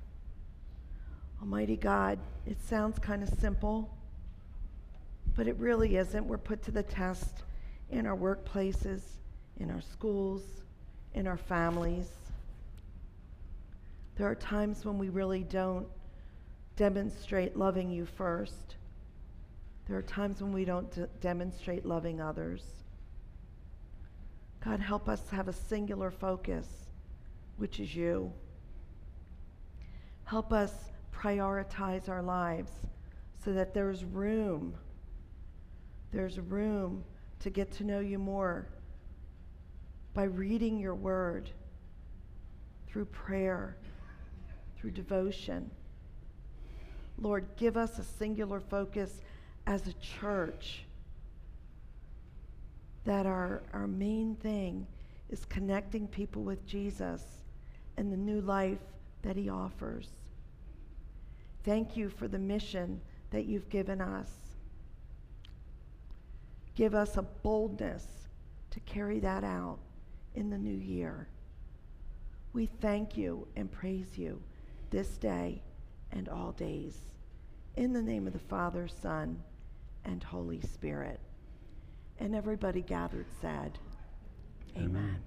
Almighty 1.41 1.77
God, 1.77 2.19
it 2.45 2.57
sounds 2.61 2.97
kind 2.97 3.21
of 3.21 3.29
simple, 3.39 3.95
but 5.35 5.47
it 5.47 5.55
really 5.57 5.97
isn't. 5.97 6.25
We're 6.25 6.37
put 6.37 6.63
to 6.63 6.71
the 6.71 6.83
test 6.83 7.43
in 7.89 8.05
our 8.05 8.15
workplaces, 8.15 9.01
in 9.59 9.71
our 9.71 9.81
schools, 9.81 10.43
in 11.13 11.27
our 11.27 11.37
families. 11.37 12.09
There 14.15 14.29
are 14.29 14.35
times 14.35 14.83
when 14.85 14.97
we 14.97 15.09
really 15.09 15.43
don't 15.43 15.87
demonstrate 16.75 17.55
loving 17.55 17.89
you 17.89 18.05
first. 18.05 18.75
There 19.87 19.97
are 19.97 20.03
times 20.03 20.41
when 20.41 20.51
we 20.51 20.65
don't 20.65 20.91
d- 20.91 21.05
demonstrate 21.21 21.85
loving 21.85 22.19
others. 22.19 22.63
God, 24.63 24.79
help 24.79 25.07
us 25.07 25.29
have 25.29 25.47
a 25.47 25.53
singular 25.53 26.11
focus, 26.11 26.67
which 27.57 27.79
is 27.79 27.95
you. 27.95 28.33
Help 30.25 30.51
us 30.51 30.73
prioritize 31.15 32.09
our 32.09 32.21
lives 32.21 32.71
so 33.43 33.53
that 33.53 33.73
there's 33.73 34.03
room. 34.03 34.73
There's 36.11 36.39
room 36.39 37.03
to 37.39 37.49
get 37.49 37.71
to 37.73 37.83
know 37.83 37.99
you 37.99 38.17
more 38.17 38.67
by 40.13 40.23
reading 40.23 40.79
your 40.79 40.95
word 40.95 41.49
through 42.87 43.05
prayer, 43.05 43.77
through 44.75 44.91
devotion. 44.91 45.69
Lord, 47.19 47.45
give 47.57 47.77
us 47.77 47.99
a 47.99 48.03
singular 48.03 48.59
focus 48.59 49.21
as 49.65 49.87
a 49.87 49.93
church 49.93 50.83
that 53.05 53.25
our, 53.25 53.63
our 53.73 53.87
main 53.87 54.35
thing 54.35 54.85
is 55.29 55.45
connecting 55.45 56.07
people 56.07 56.43
with 56.43 56.65
Jesus 56.65 57.23
and 57.97 58.11
the 58.11 58.17
new 58.17 58.41
life 58.41 58.79
that 59.21 59.35
he 59.35 59.49
offers. 59.49 60.09
Thank 61.63 61.97
you 61.97 62.09
for 62.09 62.27
the 62.27 62.39
mission 62.39 63.01
that 63.31 63.45
you've 63.45 63.69
given 63.69 63.99
us. 64.01 64.46
Give 66.77 66.93
us 66.93 67.17
a 67.17 67.23
boldness 67.23 68.05
to 68.69 68.79
carry 68.81 69.19
that 69.21 69.43
out 69.43 69.79
in 70.35 70.51
the 70.51 70.59
new 70.59 70.77
year. 70.77 71.27
We 72.53 72.67
thank 72.67 73.17
you 73.17 73.47
and 73.55 73.71
praise 73.71 74.15
you 74.15 74.39
this 74.91 75.17
day 75.17 75.63
and 76.11 76.29
all 76.29 76.51
days. 76.51 76.99
In 77.77 77.93
the 77.93 78.03
name 78.03 78.27
of 78.27 78.33
the 78.33 78.39
Father, 78.39 78.87
Son, 78.87 79.41
and 80.05 80.23
Holy 80.23 80.61
Spirit. 80.61 81.19
And 82.19 82.35
everybody 82.35 82.83
gathered 82.83 83.25
said, 83.41 83.79
Amen. 84.77 85.17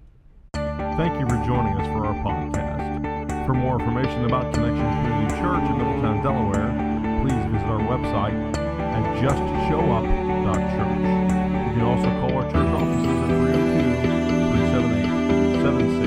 Thank 0.53 1.19
you 1.19 1.27
for 1.27 1.35
joining 1.45 1.75
us 1.75 1.87
for 1.87 2.05
our 2.05 2.15
podcast. 2.23 3.45
For 3.45 3.53
more 3.53 3.77
information 3.77 4.23
about 4.23 4.53
Connection 4.53 4.89
Community 5.03 5.35
Church 5.35 5.69
in 5.69 5.77
Middletown, 5.77 6.23
Delaware, 6.23 6.71
please 7.21 7.43
visit 7.51 7.67
our 7.67 7.81
website 7.81 8.55
at 8.55 9.21
justshowup.church. 9.21 11.40
You 11.71 11.77
can 11.77 11.85
also 11.85 12.09
call 12.19 12.33
our 12.35 12.43
church 12.51 12.67
offices 12.67 13.07
at 13.07 13.27
302 13.29 14.01
378 14.51 16.00